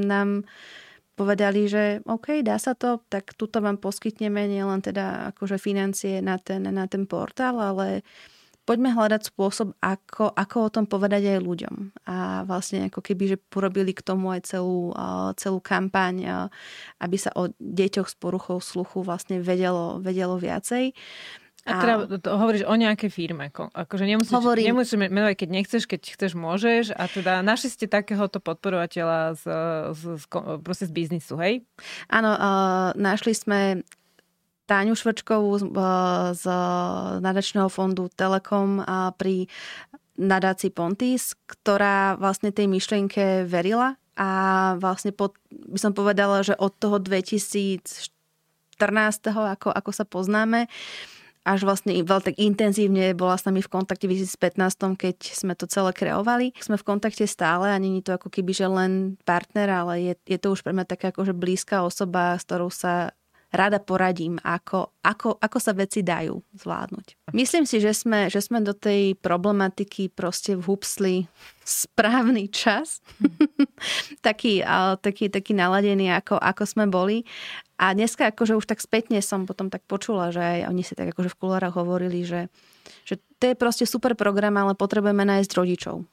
[0.07, 0.43] nám
[1.15, 6.39] povedali, že OK, dá sa to, tak tuto vám poskytneme nielen teda akože financie na
[6.39, 8.01] ten, na ten portál, ale
[8.61, 11.75] poďme hľadať spôsob, ako, ako o tom povedať aj ľuďom.
[12.07, 14.95] A vlastne ako keby, že porobili k tomu aj celú,
[15.35, 16.47] celú kampaň,
[17.01, 20.93] aby sa o deťoch s poruchou sluchu vlastne vedelo, vedelo viacej.
[21.61, 23.53] A teda to hovoríš o nejakej firme.
[23.53, 24.73] Akože nemusíš, Hovorím.
[24.73, 26.97] nemusíš menovať, keď nechceš, keď chceš, môžeš.
[26.97, 29.43] A teda našli ste takéhoto podporovateľa z,
[29.93, 30.23] z, z,
[30.65, 31.61] proste z biznisu, hej?
[32.09, 33.85] Áno, uh, našli sme
[34.65, 35.65] Táňu Švrčkovú z,
[36.33, 36.45] z
[37.21, 39.45] nadačného fondu Telekom a pri
[40.17, 44.29] nadácii Pontis, ktorá vlastne tej myšlienke verila a
[44.77, 48.11] vlastne pod, by som povedala, že od toho 2014.
[49.29, 50.71] ako, ako sa poznáme,
[51.41, 55.65] až vlastne veľmi tak intenzívne bola s nami v kontakte v 2015, keď sme to
[55.65, 56.53] celé kreovali.
[56.61, 60.37] Sme v kontakte stále a není to ako keby, že len partner, ale je, je
[60.37, 63.17] to už pre mňa taká akože blízka osoba, s ktorou sa
[63.51, 67.35] rada poradím, ako, ako, ako sa veci dajú zvládnuť.
[67.35, 71.27] Myslím si, že sme, že sme do tej problematiky proste vhupsli
[71.83, 73.03] správny čas.
[74.27, 74.63] taký,
[75.03, 77.27] taký, taký naladený, ako, ako sme boli.
[77.81, 81.17] A dneska akože už tak spätne som potom tak počula, že aj oni si tak
[81.17, 82.53] akože v kulárach hovorili, že,
[83.09, 86.05] že to je proste super program, ale potrebujeme nájsť rodičov.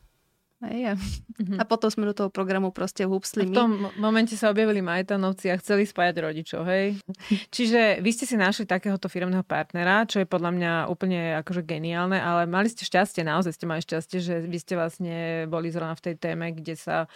[0.59, 1.59] Hej, a, mm-hmm.
[1.61, 5.61] a potom sme do toho programu proste húpsli V tom momente sa objavili majtanovci a
[5.63, 6.99] chceli spájať rodičov, hej?
[7.55, 12.19] Čiže vy ste si našli takéhoto firmného partnera, čo je podľa mňa úplne akože geniálne,
[12.19, 16.11] ale mali ste šťastie, naozaj ste mali šťastie, že vy ste vlastne boli zrovna v
[16.11, 17.07] tej téme, kde sa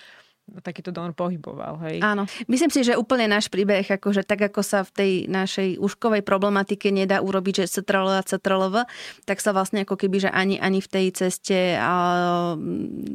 [0.60, 1.80] takýto donor pohyboval.
[1.88, 2.04] Hej.
[2.04, 2.28] Áno.
[2.50, 6.90] Myslím si, že úplne náš príbeh, akože tak ako sa v tej našej úškovej problematike
[6.92, 8.84] nedá urobiť, že CTRL a
[9.24, 12.54] tak sa vlastne ako keby, že ani, ani v tej ceste a,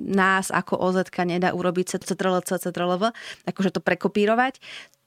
[0.08, 3.04] nás ako OZ nedá urobiť CTRL, CTRLV,
[3.46, 4.58] akože to prekopírovať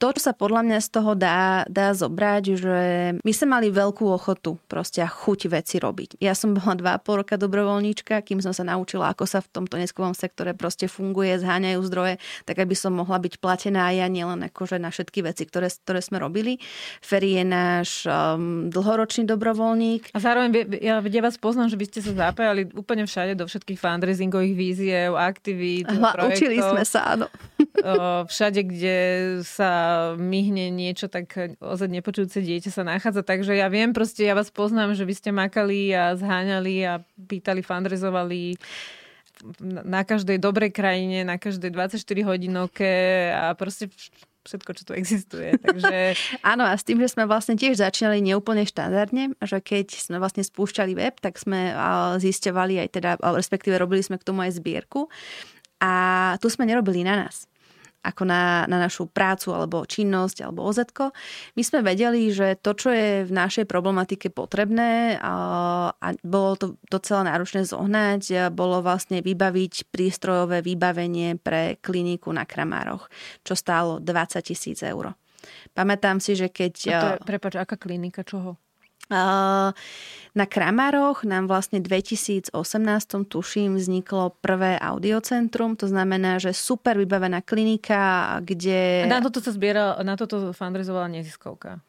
[0.00, 2.78] to, čo sa podľa mňa z toho dá, dá zobrať, že
[3.20, 6.16] my sme mali veľkú ochotu proste a chuť veci robiť.
[6.24, 9.76] Ja som bola dva pol roka dobrovoľníčka, kým som sa naučila, ako sa v tomto
[9.76, 12.10] neskovom sektore proste funguje, zháňajú zdroje,
[12.49, 16.23] tak aby som mohla byť platená ja nielen akože na všetky veci, ktoré, ktoré sme
[16.23, 16.57] robili.
[17.05, 20.14] Ferry je náš um, dlhoročný dobrovoľník.
[20.16, 23.79] A zároveň ja, ja vás poznám, že by ste sa zapájali úplne všade do všetkých
[23.79, 26.38] fundraisingových víziev, aktivít, Hla, projektov.
[26.38, 27.27] Učili sme sa, áno.
[28.31, 28.99] Všade, kde
[29.44, 29.70] sa
[30.16, 33.25] myhne niečo, tak ozaj nepočujúce dieťa sa nachádza.
[33.25, 37.64] Takže ja viem, proste ja vás poznám, že vy ste makali a zháňali a pýtali,
[37.64, 38.61] fundrezovali
[39.61, 42.92] na každej dobrej krajine, na každej 24 hodinovke
[43.33, 43.88] a proste
[44.44, 45.57] všetko, čo tu existuje.
[45.64, 46.16] Takže...
[46.40, 50.44] Áno, a s tým, že sme vlastne tiež začínali neúplne štandardne, že keď sme vlastne
[50.44, 51.72] spúšťali web, tak sme
[52.20, 55.12] zisťovali aj teda, respektíve robili sme k tomu aj zbierku.
[55.81, 55.92] A
[56.44, 57.48] tu sme nerobili na nás
[58.01, 60.81] ako na, na našu prácu alebo činnosť alebo oz
[61.57, 65.35] My sme vedeli, že to, čo je v našej problematike potrebné a,
[65.93, 73.13] a bolo to docela náročné zohnať, bolo vlastne vybaviť prístrojové vybavenie pre kliniku na Kramároch,
[73.45, 75.13] čo stálo 20 tisíc eur.
[75.73, 76.73] Pamätám si, že keď...
[76.89, 78.61] A to je, prepáč, aká klinika, čoho?
[80.31, 82.55] Na Kramároch nám vlastne v 2018
[83.27, 89.05] tuším vzniklo prvé audiocentrum, to znamená, že super vybavená klinika, kde...
[89.05, 91.83] A na toto sa zbiera, na toto fundraizovala neziskovka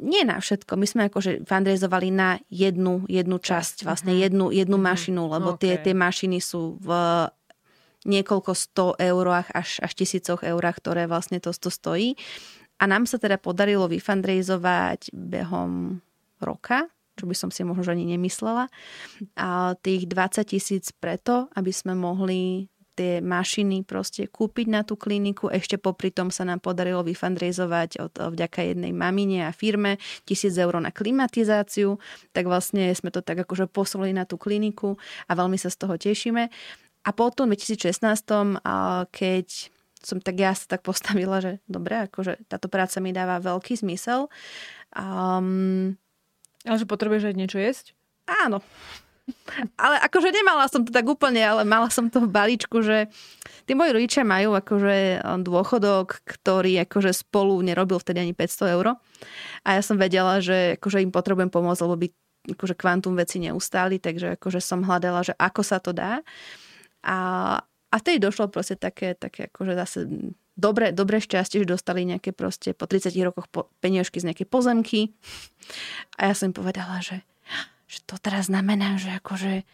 [0.00, 0.80] nie na všetko.
[0.80, 4.20] My sme akože fundraizovali na jednu, jednu časť, vlastne mhm.
[4.24, 4.84] jednu, jednu mhm.
[4.84, 5.76] mašinu, lebo okay.
[5.76, 6.90] tie, tie mašiny sú v
[8.08, 12.16] niekoľko sto eurách až, až tisícoch eurách, ktoré vlastne to, to stojí.
[12.80, 16.00] A nám sa teda podarilo vyfundraizovať behom
[16.40, 16.88] roka,
[17.20, 18.72] čo by som si možno ani nemyslela,
[19.36, 25.48] a tých 20 tisíc preto, aby sme mohli tie mašiny proste kúpiť na tú kliniku.
[25.48, 29.96] Ešte popri tom sa nám podarilo vyfundraizovať od, vďaka jednej mamine a firme
[30.28, 31.96] tisíc eur na klimatizáciu.
[32.36, 35.96] Tak vlastne sme to tak akože poslali na tú kliniku a veľmi sa z toho
[35.96, 36.52] tešíme.
[37.00, 38.60] A potom v 2016,
[39.08, 39.46] keď
[40.00, 44.32] som tak ja sa tak postavila, že dobre, akože táto práca mi dáva veľký zmysel.
[44.96, 45.96] Um,
[46.64, 47.96] ale že potrebuješ aj niečo jesť?
[48.28, 48.60] Áno.
[49.78, 53.06] Ale akože nemala som to tak úplne, ale mala som to v balíčku, že
[53.66, 58.98] tí moji rodičia majú akože dôchodok, ktorý akože spolu nerobil vtedy ani 500 eur.
[59.62, 62.06] A ja som vedela, že akože im potrebujem pomôcť, lebo by
[62.56, 66.24] akože kvantum veci neustáli, takže akože som hľadala, že ako sa to dá.
[67.04, 67.18] A,
[67.90, 69.98] a vtedy došlo proste také, také akože zase
[70.54, 75.10] dobre, dobre šťastie, že dostali nejaké proste po 30 rokoch po, peniažky z nejakej pozemky.
[76.22, 77.26] A ja som im povedala, že,
[77.90, 79.66] že to teraz znamená, že akože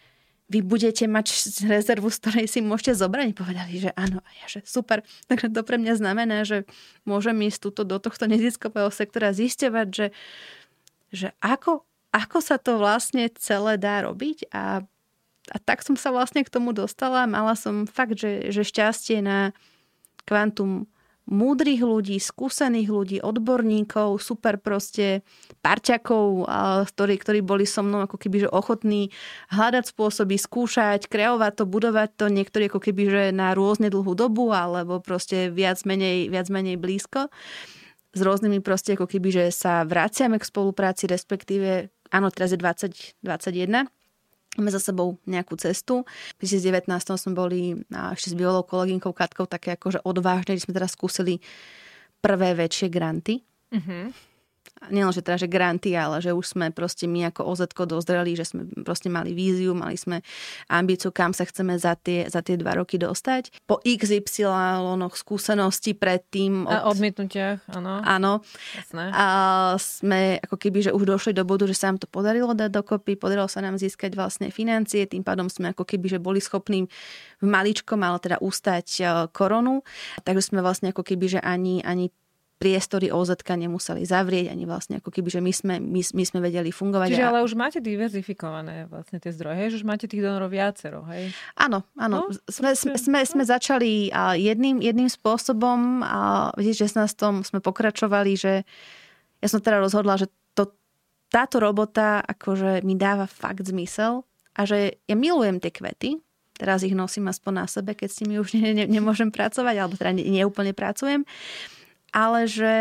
[0.47, 1.27] vy budete mať
[1.67, 3.35] rezervu, z ktorej si môžete zobrať.
[3.35, 4.23] Povedali, že áno.
[4.23, 5.03] A ja, že super.
[5.27, 6.63] Takže to pre mňa znamená, že
[7.03, 10.07] môžem ísť túto, do tohto neziskového sektora zisťovať, že,
[11.11, 11.83] že ako,
[12.15, 14.87] ako sa to vlastne celé dá robiť a
[15.51, 17.29] a tak som sa vlastne k tomu dostala.
[17.29, 19.55] Mala som fakt, že, že šťastie na
[20.27, 20.87] kvantum
[21.27, 25.27] múdrych ľudí, skúsených ľudí, odborníkov, super proste
[25.59, 26.47] parťakov,
[26.87, 29.11] ktorí, ktorí boli so mnou ako keby že ochotní
[29.51, 34.55] hľadať spôsoby, skúšať, kreovať to, budovať to, niektorí ako keby že na rôzne dlhú dobu,
[34.55, 37.27] alebo proste viac menej, viac menej blízko.
[38.15, 43.91] S rôznymi proste ako keby, že sa vraciame k spolupráci, respektíve, áno, teraz je 2021,
[44.55, 46.07] Máme za sebou nejakú cestu.
[46.39, 46.87] V 2019
[47.19, 51.43] sme boli ešte s biolou kolegynkou Katkou také akože odvážne, že sme teraz skúsili
[52.23, 53.43] prvé väčšie granty.
[53.75, 54.36] Mm-hmm
[54.93, 58.45] nielen, že teda, že granty, ale že už sme proste my ako OZ dozreli, že
[58.45, 60.21] sme proste mali víziu, mali sme
[60.69, 63.65] ambíciu, kam sa chceme za tie, za tie dva roky dostať.
[63.65, 64.47] Po XY
[65.13, 66.69] skúseností predtým.
[66.69, 66.73] Od...
[66.73, 68.01] A odmietnutiach, áno.
[68.05, 68.33] Áno.
[68.77, 69.03] Jasné.
[69.11, 69.25] A
[69.81, 73.17] sme ako keby, že už došli do bodu, že sa nám to podarilo dať dokopy,
[73.17, 76.85] podarilo sa nám získať vlastne financie, tým pádom sme ako keby, že boli schopní
[77.41, 79.85] v maličkom, ale teda ústať e, koronu.
[80.25, 82.09] Takže sme vlastne ako keby, že ani, ani
[82.57, 86.73] priestory OZ nemuseli zavrieť, ani vlastne ako keby, že my sme, my, my sme vedeli
[86.73, 87.13] fungovať.
[87.13, 87.29] Čiže a...
[87.29, 89.67] ale už máte diverzifikované vlastne tie zdroje, hej?
[89.73, 91.29] že už máte tých donorov viacero, hej?
[91.53, 92.25] Áno, áno.
[92.25, 94.09] No, sme, sme, sme, sme začali
[94.41, 98.65] jedným, jedným spôsobom a v 2016 sme pokračovali, že
[99.37, 100.25] ja som teda rozhodla, že
[100.57, 100.73] to,
[101.29, 104.25] táto robota akože mi dáva fakt zmysel
[104.57, 106.17] a že ja milujem tie kvety,
[106.57, 109.93] teraz ich nosím aspoň na sebe, keď s nimi už ne, ne, nemôžem pracovať, alebo
[109.93, 111.21] teda neúplne pracujem
[112.17, 112.77] ale že,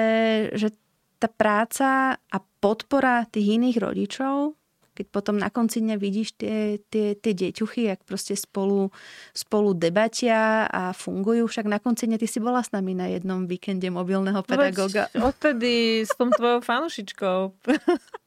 [0.56, 0.72] že
[1.20, 4.56] tá práca a podpora tých iných rodičov,
[4.96, 8.88] keď potom na konci dňa vidíš tie, tie, tie deťuchy, jak proste spolu,
[9.36, 11.44] spolu debatia a fungujú.
[11.44, 15.12] Však na konci dňa ty si bola s nami na jednom víkende mobilného pedagóga.
[15.12, 17.38] No, odtedy s tom tvojou fanušičkou.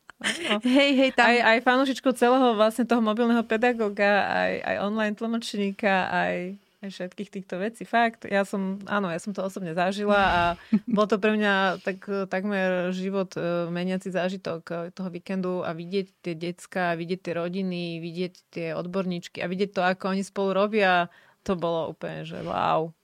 [0.67, 1.31] Hej, hej, tam...
[1.31, 7.29] Aj, aj fanušičkou celého vlastne toho mobilného pedagóga, aj, aj online tlmočníka, aj aj všetkých
[7.29, 7.83] týchto vecí.
[7.83, 10.41] Fakt, ja som, áno, ja som to osobne zažila a
[10.95, 16.07] bol to pre mňa tak, takmer život e, meniaci zážitok e, toho víkendu a vidieť
[16.23, 21.11] tie decka, vidieť tie rodiny, vidieť tie odborníčky a vidieť to, ako oni spolu robia,
[21.43, 22.95] to bolo úplne, že wow.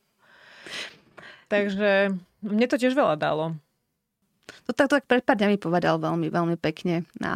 [1.51, 2.15] Takže
[2.47, 3.59] mne to tiež veľa dalo.
[4.65, 7.33] To tak, tak pred pár dňami povedal veľmi, veľmi pekne na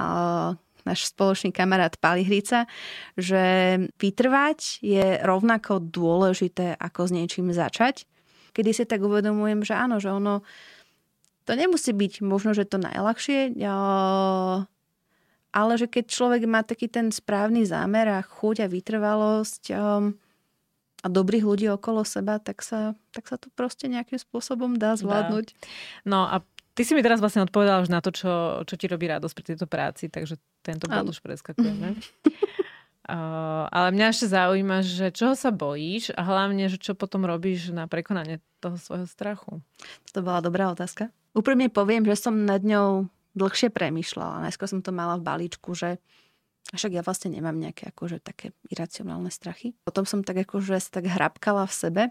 [0.89, 2.65] náš spoločný kamarát Palihrica,
[3.13, 8.10] že vytrvať je rovnako dôležité, ako s niečím začať.
[8.58, 10.41] Kedy si tak uvedomujem, že áno, že ono
[11.45, 13.58] to nemusí byť možno, že to najľahšie,
[15.49, 19.63] ale že keď človek má taký ten správny zámer a chuť a vytrvalosť
[20.99, 25.45] a dobrých ľudí okolo seba, tak sa, tak sa to proste nejakým spôsobom dá zvládnuť.
[25.47, 25.58] Dá.
[26.06, 29.08] No a ty si mi teraz vlastne odpovedala už na to, čo, čo ti robí
[29.10, 31.95] radosť pri tejto práci, takže tento bod už preskakujeme.
[33.10, 37.73] Uh, ale mňa ešte zaujíma, že čoho sa bojíš a hlavne, že čo potom robíš
[37.73, 39.65] na prekonanie toho svojho strachu?
[40.13, 41.10] To bola dobrá otázka.
[41.34, 44.45] Úprimne poviem, že som nad ňou dlhšie premyšľala.
[44.45, 45.97] Najskôr som to mala v balíčku, že
[46.69, 49.73] však ja vlastne nemám nejaké akože také iracionálne strachy.
[49.82, 52.03] Potom som tak akože sa tak hrabkala v sebe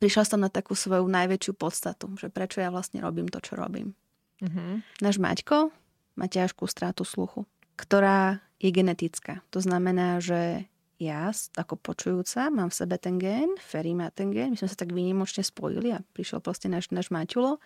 [0.00, 3.92] prišla som na takú svoju najväčšiu podstatu, že prečo ja vlastne robím to, čo robím.
[4.40, 5.02] Mm-hmm.
[5.04, 5.70] Náš Maťko
[6.16, 7.44] má ťažkú strátu sluchu,
[7.76, 9.44] ktorá je genetická.
[9.52, 10.64] To znamená, že
[11.02, 14.78] ja ako počujúca mám v sebe ten gén, Ferry má ten gén, my sme sa
[14.78, 17.58] tak výnimočne spojili a prišiel proste náš, náš Maťulo.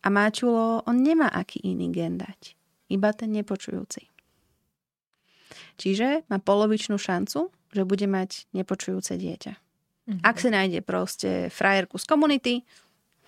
[0.00, 2.56] A Maťulo, on nemá aký iný gén dať.
[2.90, 4.08] Iba ten nepočujúci.
[5.76, 9.69] Čiže má polovičnú šancu, že bude mať nepočujúce dieťa.
[10.08, 10.22] Mm-hmm.
[10.24, 12.54] Ak si nájde proste frajerku z komunity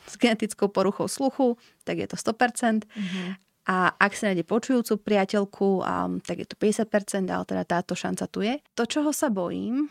[0.06, 2.84] s genetickou poruchou sluchu, tak je to 100%.
[2.84, 3.28] Mm-hmm.
[3.70, 8.24] A ak sa nájde počujúcu priateľku, um, tak je to 50%, ale teda táto šanca
[8.26, 8.58] tu je.
[8.74, 9.86] To, čoho sa bojím,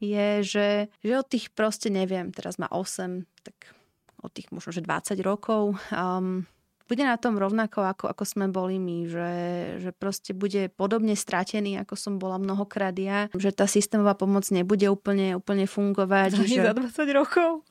[0.00, 0.68] je, že,
[1.04, 3.76] že od tých proste neviem, teraz má 8, tak
[4.24, 6.48] od tých možno, že 20 rokov, um,
[6.92, 9.32] bude na tom rovnako, ako, ako sme boli my, že,
[9.80, 14.84] že proste bude podobne stratený, ako som bola mnohokrát ja, že tá systémová pomoc nebude
[14.92, 16.36] úplne, úplne fungovať.
[16.36, 16.60] Za, že...
[16.60, 17.64] za 20 rokov?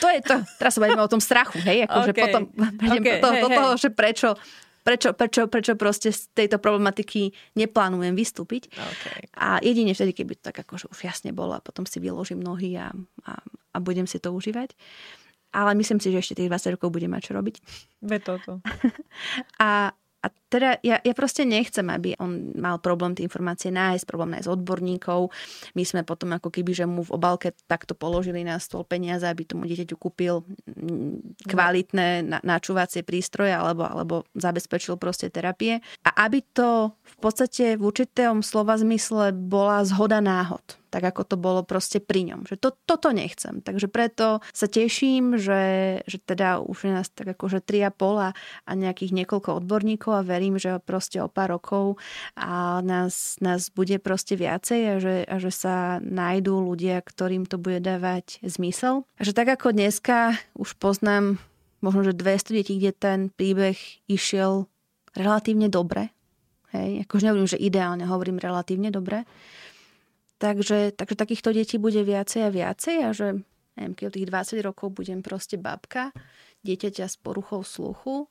[0.00, 0.40] To je to.
[0.56, 1.84] Teraz sa bavíme o tom strachu, hej?
[1.84, 2.22] Akože okay.
[2.24, 3.20] potom okay.
[3.20, 4.32] hey, do toho, že prečo,
[4.80, 8.72] prečo, prečo, prečo proste z tejto problematiky neplánujem vystúpiť.
[8.72, 9.28] Okay.
[9.36, 12.80] A jedine vtedy, keby to tak akože už jasne bolo a potom si vyložím nohy
[12.80, 12.92] a,
[13.28, 14.72] a, a budem si to užívať.
[15.52, 17.56] Ale myslím si, že ešte tých 20 rokov bude mať čo robiť.
[18.00, 18.64] Ve toto.
[19.62, 24.36] a, a teda ja, ja proste nechcem, aby on mal problém tie informácie nájsť, problém
[24.36, 25.32] nájsť odborníkov.
[25.72, 29.48] My sme potom ako keby, že mu v obalke takto položili na stôl peniaze, aby
[29.48, 35.80] tomu dieťaťu kúpil mm, kvalitné načúvacie prístroje alebo, alebo zabezpečil proste terapie.
[36.04, 41.36] A aby to v podstate v určitom slova zmysle bola zhoda náhod tak ako to
[41.40, 42.44] bolo proste pri ňom.
[42.44, 43.64] Že to, toto nechcem.
[43.64, 45.64] Takže preto sa teším, že,
[46.04, 48.28] že teda už je nás tak akože 3,5 a,
[48.68, 52.00] a nejakých niekoľko odborníkov a verím, že proste o pár rokov
[52.34, 57.60] a nás, nás bude proste viacej a že, a že sa nájdú ľudia, ktorým to
[57.60, 59.06] bude dávať zmysel.
[59.18, 61.38] A že tak ako dneska už poznám
[61.78, 63.78] možno, že 200 detí, kde ten príbeh
[64.10, 64.66] išiel
[65.14, 66.10] relatívne dobre.
[66.72, 69.28] Hej, akože nehovorím, že ideálne, hovorím relatívne dobre
[70.42, 73.46] Takže, takže takýchto detí bude viacej a viacej a že
[73.78, 76.10] neviem, keď tých 20 rokov budem proste babka,
[76.66, 78.26] dieťaťa s poruchou sluchu,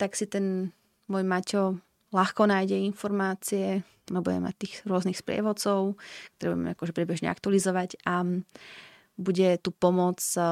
[0.00, 0.72] tak si ten
[1.10, 1.78] môj Maťo
[2.14, 5.98] ľahko nájde informácie, no bude mať tých rôznych sprievodcov,
[6.38, 8.22] ktoré budeme akože priebežne aktualizovať a
[9.16, 10.42] bude tu pomoc eh,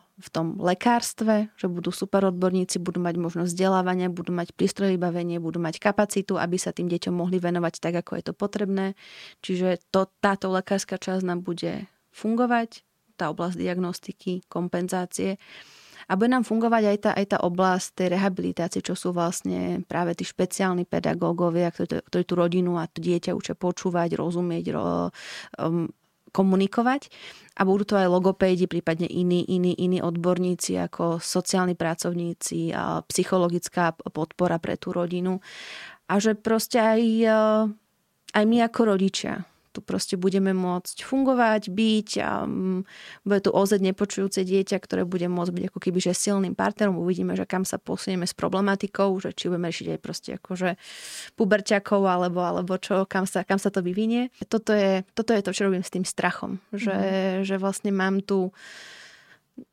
[0.00, 5.36] v tom lekárstve, že budú super odborníci, budú mať možnosť vzdelávania, budú mať prístroj vybavenie,
[5.38, 8.86] budú mať kapacitu, aby sa tým deťom mohli venovať tak, ako je to potrebné.
[9.44, 11.84] Čiže to, táto lekárska časť nám bude
[12.16, 12.80] fungovať,
[13.20, 15.36] tá oblasť diagnostiky, kompenzácie.
[16.08, 20.12] A bude nám fungovať aj tá, aj tá oblasť tej rehabilitácie, čo sú vlastne práve
[20.16, 25.08] tí špeciálni pedagógovia, ktorí, ktorí tú rodinu a to dieťa učia počúvať, rozumieť, ro,
[25.58, 25.88] um,
[26.34, 27.14] komunikovať
[27.54, 33.94] a budú to aj logopédi, prípadne iní, iní, iní odborníci ako sociálni pracovníci a psychologická
[33.94, 35.38] podpora pre tú rodinu.
[36.10, 37.38] A že proste aj, e,
[38.34, 42.86] aj my ako rodičia tu proste budeme môcť fungovať, byť a um,
[43.26, 46.94] bude tu ozať nepočujúce dieťa, ktoré bude môcť byť ako keby že silným partnerom.
[46.94, 50.78] Uvidíme, že kam sa posunieme s problematikou, že či budeme riešiť aj proste akože
[51.34, 54.30] puberťakov alebo, alebo čo, kam sa, kam sa to vyvinie.
[54.46, 56.62] Toto je, toto je to, čo robím s tým strachom.
[56.70, 57.42] Že, mm.
[57.42, 58.54] že vlastne mám tu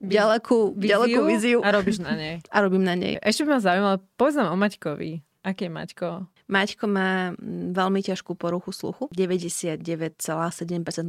[0.02, 1.60] ďalekú, víziu, ďalekú víziu.
[1.62, 2.42] A robíš na nej.
[2.54, 3.22] A robím na nej.
[3.22, 5.12] Ešte by ma zaujímalo, povedz nám o Maťkovi.
[5.42, 6.10] Aký je Maťko?
[6.52, 10.20] Maťko má mm, veľmi ťažkú poruchu sluchu, 99,7%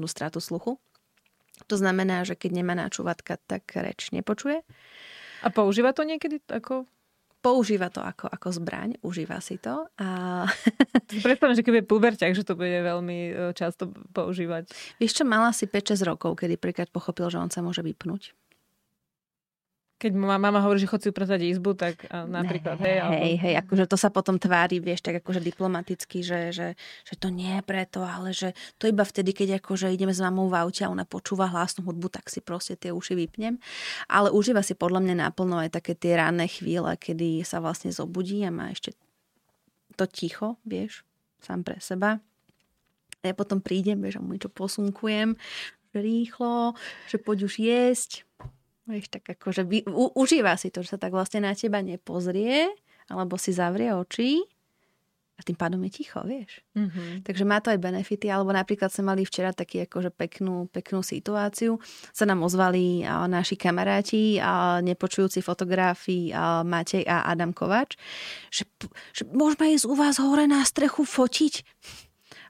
[0.06, 0.78] stratu sluchu.
[1.66, 4.62] To znamená, že keď nemá náčúvatka, tak reč nepočuje.
[5.42, 6.86] A používa to niekedy ako
[7.42, 9.90] používa to ako, ako zbraň, užíva si to.
[9.98, 10.46] A...
[11.26, 14.70] Predstavím, že keď je puberťak, že to bude veľmi e, často používať.
[15.02, 18.30] Vieš čo, mala si 5-6 rokov, kedy prvýkrát pochopil, že on sa môže vypnúť.
[20.02, 23.86] Keď mama hovorí, že chod si upratať izbu, tak napríklad, hej, hej, hej, hej, akože
[23.86, 26.74] to sa potom tvári, vieš, tak akože diplomaticky, že, že,
[27.06, 28.50] že to nie je preto, ale že
[28.82, 32.10] to iba vtedy, keď akože ideme s mamou v aute a ona počúva hlasnú hudbu,
[32.10, 33.62] tak si proste tie uši vypnem.
[34.10, 38.42] Ale užíva si podľa mňa naplno aj také tie ranné chvíle, kedy sa vlastne zobudí
[38.42, 38.98] a má ešte
[39.94, 41.06] to ticho, vieš,
[41.38, 42.18] sám pre seba.
[43.22, 45.38] A ja potom prídem, vieš, a mu niečo posunkujem,
[45.94, 46.74] že rýchlo,
[47.06, 48.26] že poď už jesť,
[48.82, 52.66] Vieš, tak akože vy, u, užíva si to, že sa tak vlastne na teba nepozrie,
[53.06, 54.42] alebo si zavrie oči
[55.38, 56.62] a tým pádom je ticho, vieš.
[56.78, 57.26] Mm-hmm.
[57.26, 61.82] Takže má to aj benefity, alebo napríklad sme mali včera taký akože peknú, peknú situáciu.
[62.14, 67.98] Sa nám ozvali a, naši kamaráti a nepočujúci fotografi a Matej a Adam Kovač,
[68.54, 68.70] že,
[69.10, 71.66] že môžeme ísť u vás hore na strechu fotiť.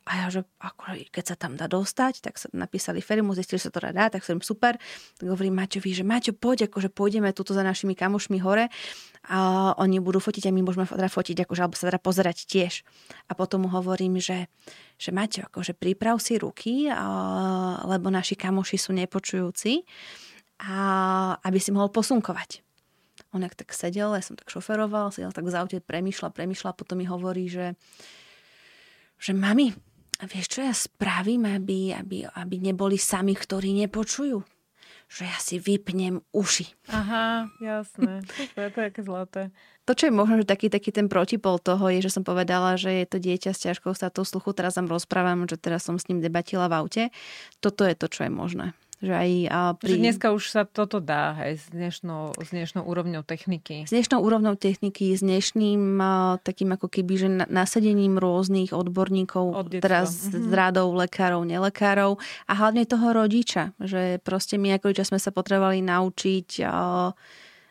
[0.03, 3.71] A ja, že ako, keď sa tam dá dostať, tak sa napísali Ferimu, zistili, že
[3.71, 4.75] sa to dá, tak som super.
[5.15, 8.67] Tak hovorím Maťovi, že Maťo, poď, akože pôjdeme tuto za našimi kamošmi hore
[9.31, 9.39] a
[9.79, 12.83] oni budú fotiť a my môžeme teda fotiť, akože, alebo sa teda pozerať tiež.
[13.31, 14.51] A potom mu hovorím, že,
[14.99, 16.99] že Maťo, akože priprav si ruky, a,
[17.87, 19.87] lebo naši kamoši sú nepočujúci
[20.67, 20.79] a
[21.47, 22.67] aby si mohol posunkovať.
[23.31, 26.99] On jak tak sedel, ja som tak šoferoval, sedel tak v aute, premyšľa, premyšľa, potom
[26.99, 27.79] mi hovorí, že
[29.23, 29.71] že mami,
[30.23, 34.39] a vieš, čo ja spravím, aby, aby, aby neboli sami, ktorí nepočujú?
[35.11, 36.71] Že ja si vypnem uši.
[36.89, 38.23] Aha, jasné.
[38.55, 39.51] To je také zlaté.
[39.85, 43.03] To, čo je možno, že taký, taký ten protipol toho je, že som povedala, že
[43.03, 46.23] je to dieťa s ťažkou státou sluchu, teraz vám rozprávam, že teraz som s ním
[46.23, 47.03] debatila v aute.
[47.59, 48.79] Toto je to, čo je možné.
[49.03, 49.91] Že aj a pri...
[49.91, 53.83] Že dneska už sa toto dá aj s dnešnou, s dnešnou úrovňou techniky.
[53.83, 55.99] S dnešnou úrovňou techniky, s dnešným
[56.47, 60.47] takým ako keby, že nasadením rôznych odborníkov, teraz mm-hmm.
[60.47, 63.75] z radou lekárov, nelekárov a hlavne toho rodiča.
[63.83, 66.63] Že proste my ako rodičia sme sa potrebovali naučiť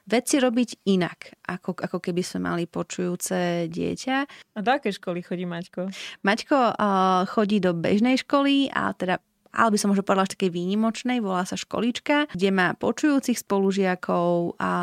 [0.02, 4.16] veci robiť inak, ako, ako keby sme mali počujúce dieťa.
[4.58, 5.88] A do aké školy chodí Maťko?
[6.28, 10.52] Maťko uh, chodí do bežnej školy a teda ale by som možno povedala, že takej
[10.52, 14.74] výnimočnej, volá sa školička, kde má počujúcich spolužiakov a,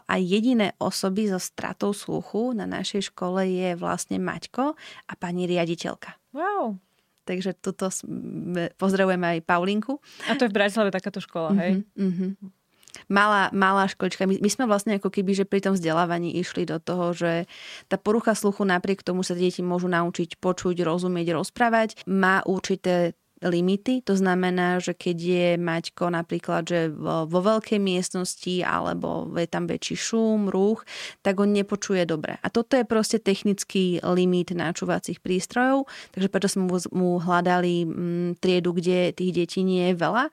[0.00, 4.74] a jediné osoby so stratou sluchu na našej škole je vlastne Maťko
[5.08, 6.16] a pani riaditeľka.
[6.32, 6.80] Wow.
[7.24, 7.88] Takže tuto
[8.76, 9.96] pozdravujeme aj Paulinku.
[10.28, 11.80] A to je v Bratislave takáto škola, hej?
[11.96, 12.52] Uh-huh, uh-huh.
[13.10, 14.28] Malá, malá školička.
[14.28, 17.50] My, my sme vlastne ako keby, že pri tom vzdelávaní išli do toho, že
[17.90, 24.00] tá porucha sluchu napriek tomu sa deti môžu naučiť počuť, rozumieť, rozprávať, má určité limity.
[24.08, 29.68] To znamená, že keď je Maťko napríklad, že vo, vo veľkej miestnosti alebo je tam
[29.68, 30.82] väčší šum, ruch,
[31.20, 32.40] tak on nepočuje dobre.
[32.40, 35.86] A toto je proste technický limit načúvacích prístrojov,
[36.16, 40.32] takže preto sme mu, mu hľadali m, mm, triedu, kde tých detí nie je veľa,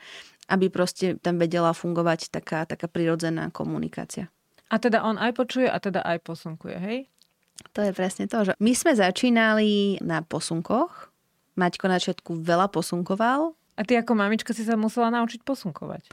[0.52, 4.32] aby proste tam vedela fungovať taká, taká prirodzená komunikácia.
[4.72, 7.00] A teda on aj počuje a teda aj posunkuje, hej?
[7.78, 11.11] To je presne to, že my sme začínali na posunkoch,
[11.60, 13.56] Maťko na začiatku veľa posunkoval.
[13.80, 16.04] A ty ako mamička si sa musela naučiť posunkovať.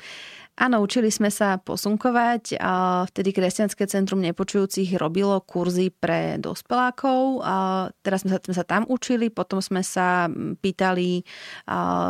[0.58, 7.46] Áno, učili sme sa posunkovať a vtedy Kresťanské centrum nepočujúcich robilo kurzy pre dospelákov.
[7.46, 7.54] A
[8.02, 10.26] teraz sme sa, sme sa tam učili, potom sme sa
[10.58, 11.22] pýtali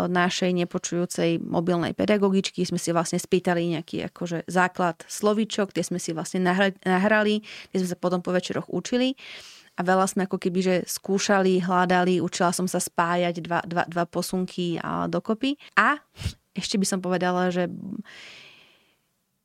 [0.09, 6.17] našej nepočujúcej mobilnej pedagogičky, sme si vlastne spýtali nejaký akože základ slovíčok, kde sme si
[6.17, 6.41] vlastne
[6.85, 9.13] nahrali, kde sme sa potom po večeroch učili
[9.79, 14.05] a veľa sme ako keby, že skúšali, hľadali, učila som sa spájať dva, dva, dva
[14.11, 15.55] posunky a dokopy.
[15.79, 16.03] A
[16.59, 17.71] ešte by som povedala, že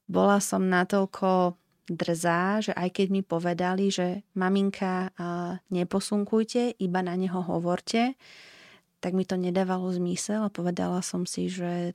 [0.09, 1.53] bola som natoľko
[1.85, 5.13] drzá, že aj keď mi povedali, že maminka,
[5.69, 8.17] neposunkujte, iba na neho hovorte,
[9.03, 11.93] tak mi to nedávalo zmysel a povedala som si, že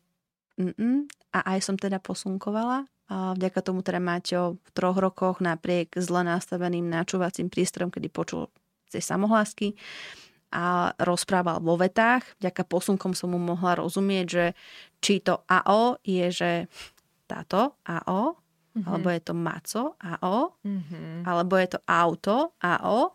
[0.61, 1.09] mm-mm.
[1.35, 6.29] a aj som teda posunkovala a vďaka tomu teda Maťo v troch rokoch napriek zle
[6.29, 8.53] nastaveným načúvacím prístrojom, kedy počul
[8.93, 9.77] tie samohlásky
[10.53, 12.25] a rozprával vo vetách.
[12.41, 14.45] Vďaka posunkom som mu mohla rozumieť, že
[15.01, 16.53] či to AO je, že
[17.29, 18.37] táto AO,
[18.77, 18.85] mm-hmm.
[18.89, 21.29] alebo je to maco AO, mm-hmm.
[21.29, 23.13] alebo je to auto AO,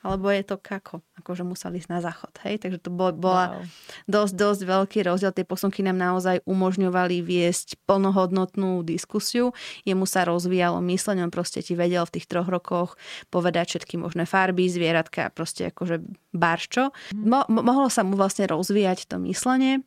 [0.00, 3.62] alebo je to kako, akože museli ísť na záchod, hej, takže to bol, bola wow.
[4.08, 9.52] dosť, dosť veľký rozdiel, tie posunky nám naozaj umožňovali viesť plnohodnotnú diskusiu,
[9.84, 12.96] jemu sa rozvíjalo myslenie, on proste ti vedel v tých troch rokoch
[13.28, 16.00] povedať všetky možné farby, zvieratka, proste akože
[16.32, 16.92] barščo.
[17.12, 17.26] Mhm.
[17.28, 19.84] Mo- mohlo sa mu vlastne rozvíjať to myslenie,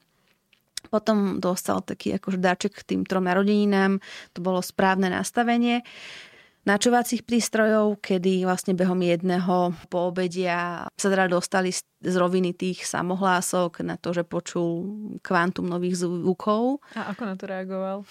[0.88, 4.00] potom dostal taký akože dáček k tým trom narodeninám,
[4.32, 5.84] to bolo správne nastavenie.
[6.70, 13.98] Načovacích prístrojov, kedy vlastne behom jedného poobedia sa teda dostali z roviny tých samohlások na
[14.00, 14.88] to, že počul
[15.20, 16.80] kvantum nových zvukov.
[16.96, 18.06] A ako na to reagoval?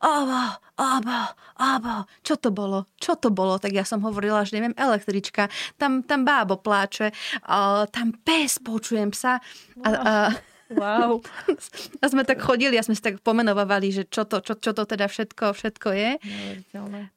[0.00, 0.42] Abo,
[0.78, 1.20] abo,
[1.60, 2.88] abo, čo to bolo?
[2.96, 3.58] Čo to bolo?
[3.60, 7.12] Tak ja som hovorila, že neviem, električka, tam, tam bábo pláče,
[7.44, 9.42] uh, tam pes, počujem sa.
[9.84, 10.12] A, a,
[10.72, 11.22] Wow.
[12.02, 14.82] A sme tak chodili a sme si tak pomenovali, že čo to, čo, čo to
[14.82, 16.10] teda všetko, všetko je.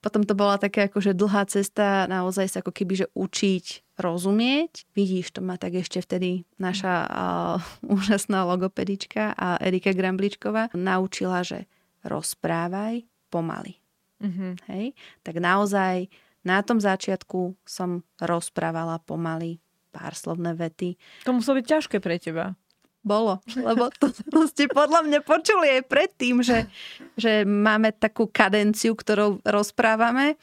[0.06, 4.86] Potom to bola taká akože dlhá cesta naozaj sa ako keby, že učiť rozumieť.
[4.94, 7.58] Vidíš, to ma tak ešte vtedy naša uh,
[7.90, 11.66] úžasná logopedička a Erika Grambličková naučila, že
[12.06, 13.82] rozprávaj pomaly.
[14.22, 14.52] Mm-hmm.
[14.72, 14.86] Hej?
[15.26, 16.08] Tak naozaj
[16.46, 20.96] na tom začiatku som rozprávala pomaly pár slovné vety.
[21.26, 22.56] To muselo byť ťažké pre teba.
[23.00, 26.68] Bolo, lebo to, to ste podľa mňa počuli aj predtým, že,
[27.16, 30.36] že máme takú kadenciu, ktorou rozprávame.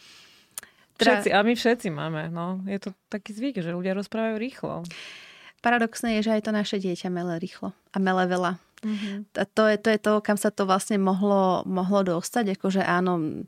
[0.96, 1.20] Teda...
[1.20, 2.32] Všetci, a my všetci máme.
[2.32, 2.64] No.
[2.64, 4.88] Je to taký zvyk, že ľudia rozprávajú rýchlo.
[5.60, 8.56] Paradoxné je, že aj to naše dieťa mele rýchlo a mele veľa.
[8.80, 9.16] Mm-hmm.
[9.36, 12.56] A to je, to je to, kam sa to vlastne mohlo, mohlo dostať.
[12.56, 13.44] Akože áno,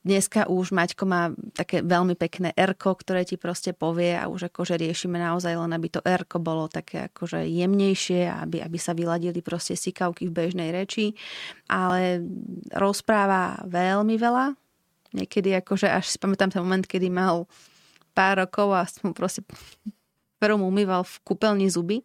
[0.00, 4.80] Dneska už Maťko má také veľmi pekné erko, ktoré ti proste povie a už akože
[4.80, 9.76] riešime naozaj len, aby to erko bolo také akože jemnejšie, aby, aby sa vyladili proste
[9.76, 11.12] sikavky v bežnej reči.
[11.68, 12.24] Ale
[12.72, 14.56] rozpráva veľmi veľa.
[15.20, 17.44] Niekedy akože až si pamätám ten moment, kedy mal
[18.16, 19.44] pár rokov a som proste
[20.40, 22.00] prvom umýval v kúpeľni zuby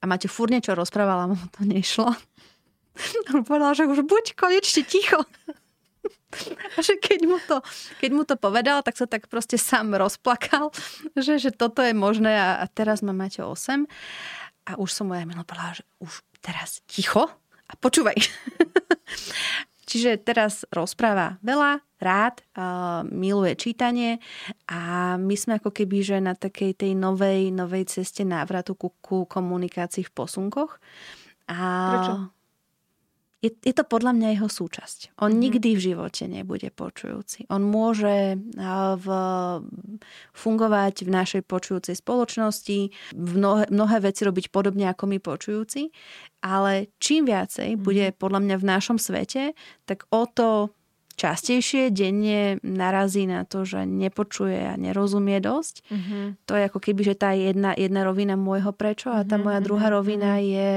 [0.00, 2.16] a máte furt niečo rozprávala, mu to nešlo.
[3.36, 5.20] On povedal, že už buď konečne ticho.
[6.76, 7.62] A že keď mu, to,
[8.02, 10.74] keď mu to povedal, tak sa tak proste sám rozplakal,
[11.24, 13.86] že, že toto je možné a, teraz má Maťo 8.
[14.66, 17.30] A už som moja Milo povedala, že už teraz ticho
[17.66, 18.18] a počúvaj.
[19.86, 24.18] Čiže teraz rozpráva veľa, rád, uh, miluje čítanie
[24.66, 29.30] a my sme ako keby, že na takej tej novej, novej ceste návratu ku, ku
[29.30, 30.82] komunikácii v posunkoch.
[31.46, 31.58] A
[31.94, 32.35] Prečo?
[33.44, 35.20] Je, je to podľa mňa jeho súčasť.
[35.20, 35.42] On mm-hmm.
[35.44, 37.44] nikdy v živote nebude počujúci.
[37.52, 38.40] On môže
[38.96, 39.06] v,
[40.32, 45.92] fungovať v našej počujúcej spoločnosti, mnohé, mnohé veci robiť podobne ako my počujúci,
[46.40, 47.84] ale čím viacej mm-hmm.
[47.84, 49.52] bude podľa mňa v našom svete,
[49.84, 50.72] tak o to
[51.16, 55.74] častejšie denne narazí na to, že nepočuje a nerozumie dosť.
[55.88, 56.24] Mm-hmm.
[56.44, 59.88] To je ako keby, že tá jedna, jedna rovina môjho prečo a tá moja druhá
[59.88, 60.52] mhm, rovina mm-hmm.
[60.52, 60.72] je,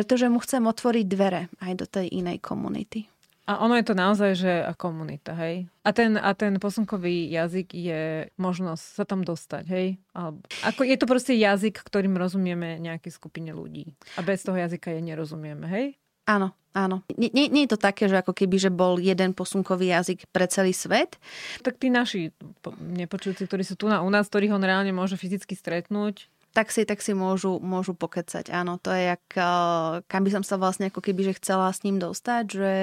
[0.00, 3.04] pretože mu chcem otvoriť dvere aj do tej inej komunity.
[3.44, 5.68] A ono je to naozaj, že komunita, hej?
[5.84, 10.00] A ten, a ten posunkový jazyk je možnosť sa tam dostať, hej?
[10.16, 13.92] Alebo, ako je to proste jazyk, ktorým rozumieme nejakej skupine ľudí.
[14.16, 16.00] A bez toho jazyka je nerozumieme, hej?
[16.24, 17.04] Áno, áno.
[17.18, 20.48] Nie, nie, nie je to také, že ako keby, že bol jeden posunkový jazyk pre
[20.48, 21.20] celý svet.
[21.60, 22.32] Tak tí naši
[22.78, 26.82] nepočujúci, ktorí sú tu na, u nás, ktorých on reálne môže fyzicky stretnúť, tak si,
[26.82, 28.50] tak si môžu, môžu pokecať.
[28.50, 31.86] Áno, to je jak, eh, kam by som sa vlastne ako keby, že chcela s
[31.86, 32.74] ním dostať, že,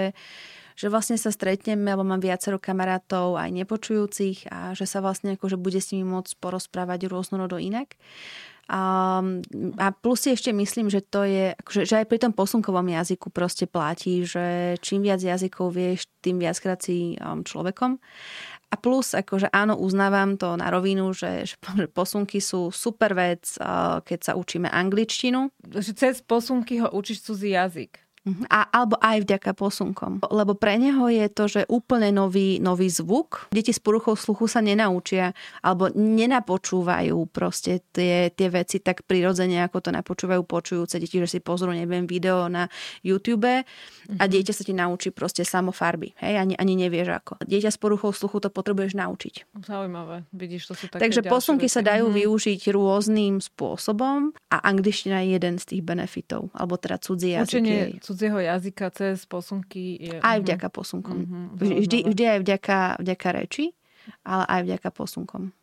[0.79, 5.51] že vlastne sa stretneme, alebo mám viacero kamarátov aj nepočujúcich a že sa vlastne ako,
[5.51, 7.99] že bude s nimi môcť porozprávať rôznorodo inak.
[8.67, 9.23] A,
[9.79, 13.31] a plus si ešte myslím, že to je, akože, že aj pri tom posunkovom jazyku
[13.31, 17.95] proste platí, že čím viac jazykov vieš, tým viackrát si um, človekom.
[18.67, 21.55] A plus, akože áno, uznávam to na rovinu, že, že
[21.91, 23.55] posunky sú super vec,
[24.03, 25.47] keď sa učíme angličtinu.
[25.71, 28.06] Cez posunky ho učíš cudzí jazyk.
[28.27, 28.43] Mhm.
[28.51, 30.19] A, alebo aj vďaka posunkom.
[30.27, 33.47] Lebo pre neho je to, že úplne nový, nový zvuk.
[33.55, 35.31] Deti s poruchou sluchu sa nenaučia
[35.63, 41.39] alebo nenapočúvajú proste tie, tie veci tak prirodzene, ako to napočúvajú počujúce deti, že si
[41.39, 42.67] pozrú, neviem, video na
[42.99, 44.27] YouTube a mm-hmm.
[44.27, 46.11] dieťa sa ti naučí proste samo farby.
[46.19, 47.33] Hej, ani, ani nevieš ako.
[47.47, 49.63] Dieťa s poruchou sluchu to potrebuješ naučiť.
[49.63, 50.27] Zaujímavé.
[50.35, 51.75] Vidíš, to sú také Takže posunky veci.
[51.79, 52.19] sa dajú mm-hmm.
[52.27, 56.51] využiť rôznym spôsobom a angličtina je jeden z tých benefitov.
[56.51, 57.63] Alebo teda cudzí jazyk.
[57.63, 57.81] Učenie
[58.17, 60.17] cudzieho jazyka cez posunky je...
[60.25, 60.49] Aj mhm.
[60.49, 61.17] vďaka posunkom.
[61.21, 63.65] Mm-hmm, vždy, vždy aj vďaka, vďaka reči,
[64.25, 65.53] ale aj vďaka posunkom.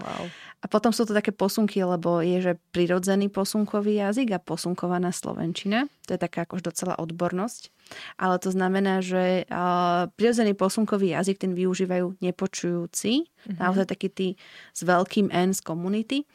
[0.00, 0.32] Wow.
[0.60, 5.88] A potom sú to také posunky, lebo je, že prirodzený posunkový jazyk a posunkovaná slovenčina.
[6.04, 7.72] To je taká akož docela odbornosť.
[8.20, 13.56] Ale to znamená, že uh, prirodzený posunkový jazyk ten využívajú nepočujúci, mm-hmm.
[13.56, 14.28] naozaj taký tí
[14.76, 16.28] s veľkým N z komunity,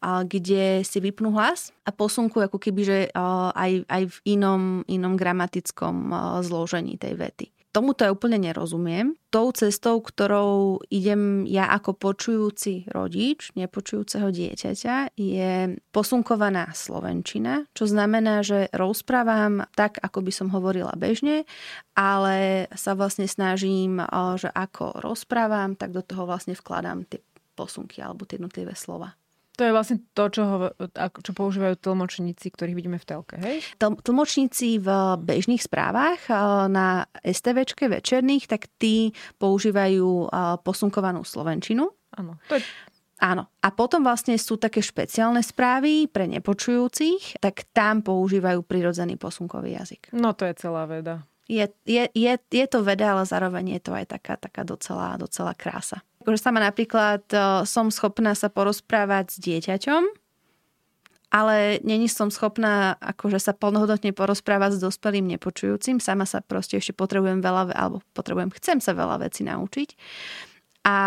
[0.00, 4.88] uh, kde si vypnú hlas a posunkujú ako keby, že uh, aj, aj v inom,
[4.88, 7.55] inom gramatickom uh, zložení tej vety.
[7.76, 9.12] Tomuto ja úplne nerozumiem.
[9.28, 18.40] Tou cestou, ktorou idem ja ako počujúci rodič nepočujúceho dieťaťa, je posunkovaná slovenčina, čo znamená,
[18.40, 21.44] že rozprávam tak, ako by som hovorila bežne,
[21.92, 24.00] ale sa vlastne snažím,
[24.40, 27.20] že ako rozprávam, tak do toho vlastne vkladám tie
[27.52, 29.12] posunky alebo tie jednotlivé slova.
[29.56, 30.56] To je vlastne to, čo, ho,
[31.24, 33.64] čo používajú tlmočníci, ktorých vidíme v telke, hej?
[33.80, 36.36] Tlmočníci v bežných správach eh,
[36.68, 41.88] na STVčke večerných, tak tí používajú eh, posunkovanú slovenčinu.
[42.16, 42.62] Áno, to je
[43.16, 43.48] Áno.
[43.64, 50.12] A potom vlastne sú také špeciálne správy pre nepočujúcich, tak tam používajú prirodzený posunkový jazyk.
[50.12, 51.24] No to je celá veda.
[51.48, 55.56] Je, je, je, je to veda, ale zároveň je to aj taká, taká docela, docela
[55.56, 57.22] krása akože sama napríklad
[57.62, 60.02] som schopná sa porozprávať s dieťaťom,
[61.30, 66.02] ale není som schopná akože sa plnohodnotne porozprávať s dospelým nepočujúcim.
[66.02, 69.94] Sama sa proste ešte potrebujem veľa, alebo potrebujem, chcem sa veľa vecí naučiť.
[70.86, 70.98] A,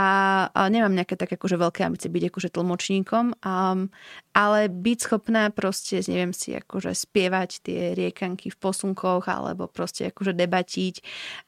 [0.51, 3.87] a nemám nejaké také akože veľké ambície byť akože tlmočníkom, um,
[4.35, 10.35] ale byť schopná proste, neviem si, akože spievať tie riekanky v posunkoch alebo proste akože
[10.35, 10.95] debatiť.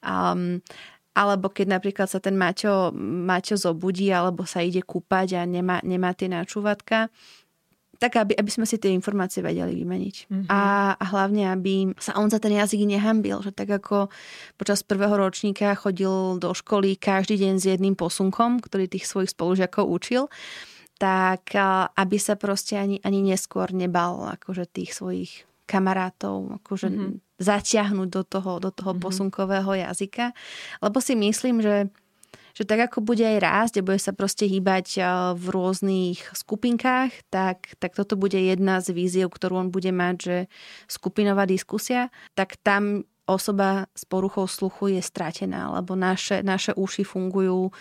[0.07, 0.63] Um,
[1.11, 6.15] alebo keď napríklad sa ten Maťo, Maťo zobudí alebo sa ide kúpať a nemá, nemá
[6.15, 7.11] tie načúvatka,
[8.01, 10.15] tak aby, aby sme si tie informácie vedeli vymeniť.
[10.25, 10.47] Mm-hmm.
[10.49, 10.61] A,
[10.97, 13.45] a hlavne, aby sa on za ten jazyk nehambil.
[13.45, 14.09] Že tak ako
[14.57, 19.85] počas prvého ročníka chodil do školy každý deň s jedným posunkom, ktorý tých svojich spolužiakov
[19.85, 20.33] učil,
[20.97, 21.53] tak
[21.93, 27.30] aby sa proste ani, ani neskôr nebal akože tých svojich kamarátov akože mm-hmm.
[27.41, 29.03] Zatiahnuť do toho, do toho mm-hmm.
[29.03, 30.37] posunkového jazyka.
[30.79, 31.89] Lebo si myslím, že
[32.51, 34.99] že tak ako bude aj rásť a bude sa proste hýbať
[35.39, 40.37] v rôznych skupinkách, tak, tak toto bude jedna z víziev, ktorú on bude mať, že
[40.91, 47.71] skupinová diskusia, tak tam osoba s poruchou sluchu je stratená, lebo naše, naše uši fungujú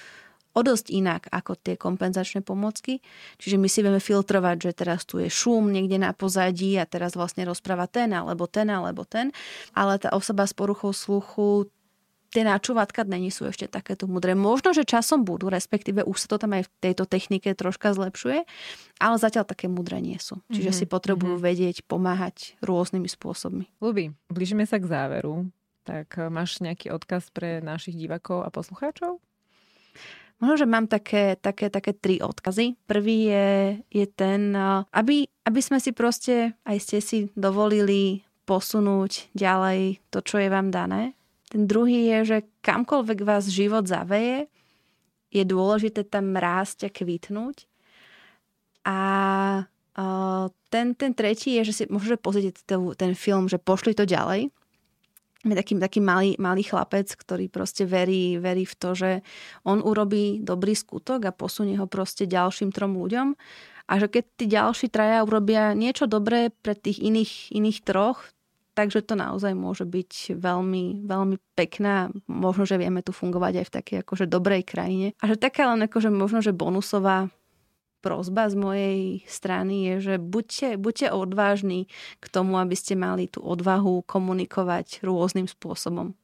[0.54, 2.98] o dosť inak ako tie kompenzačné pomocky.
[3.38, 7.14] Čiže my si vieme filtrovať, že teraz tu je šum niekde na pozadí a teraz
[7.14, 9.30] vlastne rozpráva ten alebo ten alebo ten.
[9.74, 11.70] Ale tá osoba s poruchou sluchu
[12.30, 14.38] tie náčúvatka není sú ešte takéto mudré.
[14.38, 18.46] Možno, že časom budú, respektíve už sa to tam aj v tejto technike troška zlepšuje,
[19.02, 20.38] ale zatiaľ také mudré nie sú.
[20.48, 20.86] Čiže mm-hmm.
[20.86, 21.50] si potrebujú mm-hmm.
[21.50, 23.66] vedieť, pomáhať rôznymi spôsobmi.
[23.82, 25.50] Luby, blížime sa k záveru.
[25.82, 29.18] Tak máš nejaký odkaz pre našich divákov a poslucháčov?
[30.40, 32.72] Možno, že mám také, také, také tri odkazy.
[32.88, 33.48] Prvý je,
[33.92, 34.56] je ten,
[34.88, 40.72] aby, aby sme si proste, aj ste si dovolili posunúť ďalej to, čo je vám
[40.72, 41.12] dané.
[41.52, 44.48] Ten druhý je, že kamkoľvek vás život zaveje,
[45.30, 47.68] je dôležité tam rásť a kvitnúť.
[48.88, 48.98] A
[50.72, 52.64] ten, ten tretí je, že si môžete pozrieť
[52.96, 54.48] ten, film, že pošli to ďalej
[55.44, 59.10] taký, taký malý, malý chlapec, ktorý proste verí, verí v to, že
[59.64, 63.32] on urobí dobrý skutok a posunie ho proste ďalším trom ľuďom.
[63.90, 68.22] A že keď tí ďalší traja urobia niečo dobré pre tých iných, iných troch,
[68.78, 72.14] takže to naozaj môže byť veľmi, veľmi pekná.
[72.30, 75.12] Možno, že vieme tu fungovať aj v takej akože dobrej krajine.
[75.18, 77.28] A že taká len akože možno, že bonusová
[78.00, 81.86] prozba z mojej strany je, že buďte, buďte odvážni
[82.18, 86.16] k tomu, aby ste mali tú odvahu komunikovať rôznym spôsobom.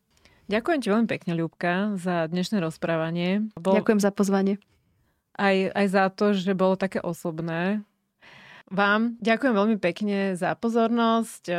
[0.48, 3.50] Ďakujem ti veľmi pekne, Ľubka, za dnešné rozprávanie.
[3.58, 3.76] Bol...
[3.76, 4.56] Ďakujem za pozvanie.
[5.36, 7.84] Aj, aj za to, že bolo také osobné.
[8.72, 11.50] Vám ďakujem veľmi pekne za pozornosť.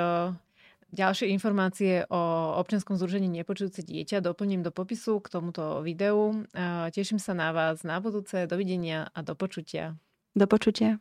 [0.88, 6.48] Ďalšie informácie o občianskom združení Nepočujúce dieťa doplním do popisu k tomuto videu.
[6.96, 8.48] Teším sa na vás na budúce.
[8.48, 10.00] Dovidenia a do počutia.
[10.38, 11.00] Do poczucia.